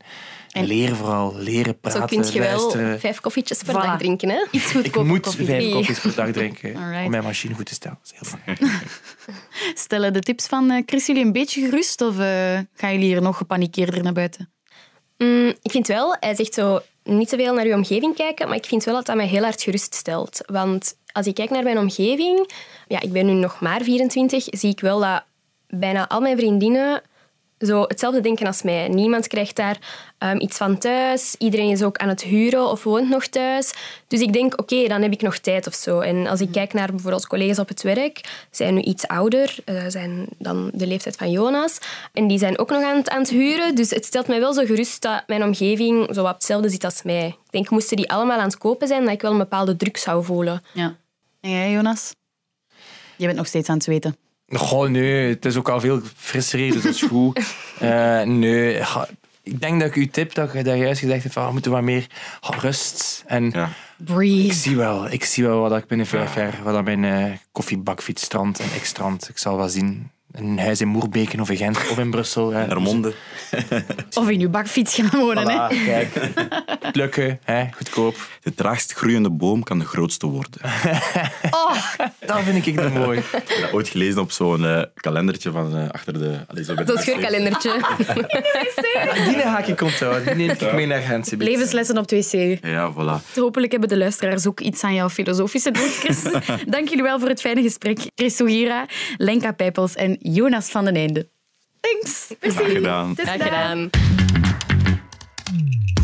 [0.51, 2.99] En leren vooral, leren praten, Zo kun je wel luisteren.
[2.99, 3.77] vijf koffietjes per Voilà.
[3.85, 4.29] dag drinken.
[4.29, 4.45] Hè?
[4.51, 5.45] Iets Ik goedkoper moet koffie.
[5.45, 7.05] vijf koffies per dag drinken Alright.
[7.05, 7.97] om mijn machine goed te stellen.
[8.03, 8.85] Dat is heel belangrijk.
[9.73, 13.21] Stellen de tips van eh, Chris jullie een beetje gerust of eh, gaan jullie hier
[13.21, 14.53] nog gepanikeerder naar buiten?
[15.17, 18.57] Mm, ik vind wel, hij zegt zo niet te veel naar je omgeving kijken, maar
[18.57, 20.41] ik vind wel dat dat mij heel hard geruststelt.
[20.45, 22.49] Want als ik kijk naar mijn omgeving,
[22.87, 25.23] ja, ik ben nu nog maar 24, zie ik wel dat
[25.67, 27.01] bijna al mijn vriendinnen
[27.59, 28.87] zo hetzelfde denken als mij.
[28.87, 29.77] Niemand krijgt daar
[30.17, 31.35] ehm, iets van thuis.
[31.37, 33.73] Iedereen is ook aan het huren of woont nog thuis.
[34.07, 35.99] Dus ik denk, oké, dan heb ik nog tijd of zo.
[35.99, 39.83] En als ik kijk naar bijvoorbeeld collega's op het werk, zijn nu iets ouder, eh,
[39.87, 41.77] zijn dan de leeftijd van Jonas.
[42.13, 43.75] En die zijn ook nog aan het, aan het huren.
[43.75, 47.03] Dus het stelt mij wel zo gerust dat mijn omgeving zo wat hetzelfde zit als
[47.03, 47.27] mij.
[47.27, 49.97] Ik denk, moesten die allemaal aan het kopen zijn, dat ik wel een bepaalde druk
[49.97, 50.63] zou voelen.
[50.73, 50.95] Ja.
[51.41, 52.13] En jij, Jonas?
[53.17, 54.24] Je bent nog steeds aan het zweten.
[54.49, 57.39] Goh, nee, het is ook al veel frisser hier, dus dat is goed.
[57.79, 58.81] Eh, nee,
[59.43, 61.71] ik denk dat ik uw tip, dat je daar juist gezegd hebt, van, we moeten
[61.71, 62.07] wat meer
[62.59, 63.23] rust.
[63.27, 63.65] En Ja.
[63.97, 64.53] ik Breathe.
[64.53, 68.23] zie wel, ik zie wel wat ik binnen vijf jaar, wat dat mijn eh koffiebakfiets
[68.23, 69.29] strand en ik strand.
[69.29, 70.11] Ik zal wel zien.
[70.35, 72.51] Een huis in Moerbeken of in Gent of in Brussel.
[72.51, 72.65] hè.
[72.69, 73.13] Ermonde.
[74.13, 75.49] Of in je bakfiets gaan wonen.
[75.49, 75.67] Hè?
[75.85, 76.29] Kijk.
[76.91, 78.15] Lukken, hè, goedkoop.
[78.41, 80.61] De traagst groeiende boom kan de grootste worden.
[82.25, 83.17] Dat vind ik dan mooi.
[83.19, 86.37] Ik heb dat ooit gelezen op zo'n eh, kalendertje van eh, achter de...
[86.47, 87.01] Allee, zo Dat is wc.
[87.01, 87.71] scheurkalendertje.
[89.25, 90.25] Die ga ik onthouden.
[90.25, 91.33] Die neem ik mee naar Gent.
[91.37, 92.59] Levenslessen op 2C.
[92.61, 93.35] Ja, voilà.
[93.35, 96.01] Hopelijk hebben de luisteraars ook iets aan jouw filosofische dood.
[96.67, 97.99] Dank jullie wel voor het fijne gesprek.
[98.15, 98.85] Chris Sogira,
[99.17, 101.27] Lenka Pijpels en Jonas van den Einde.
[101.79, 102.27] Thanks.
[102.41, 102.57] Merci.
[102.57, 103.15] Graag gedaan.
[103.15, 103.89] Graag.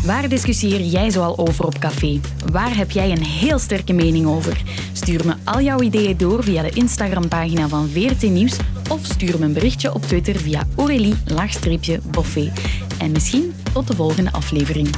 [0.04, 2.20] Waar discussieer jij zoal over op café?
[2.52, 4.62] Waar heb jij een heel sterke mening over?
[4.92, 8.56] Stuur me al jouw ideeën door via de Instagram-pagina van VRT Nieuws
[8.90, 12.52] of stuur me een berichtje op Twitter via Aurélie-Boffé.
[12.98, 14.90] En misschien tot de volgende aflevering.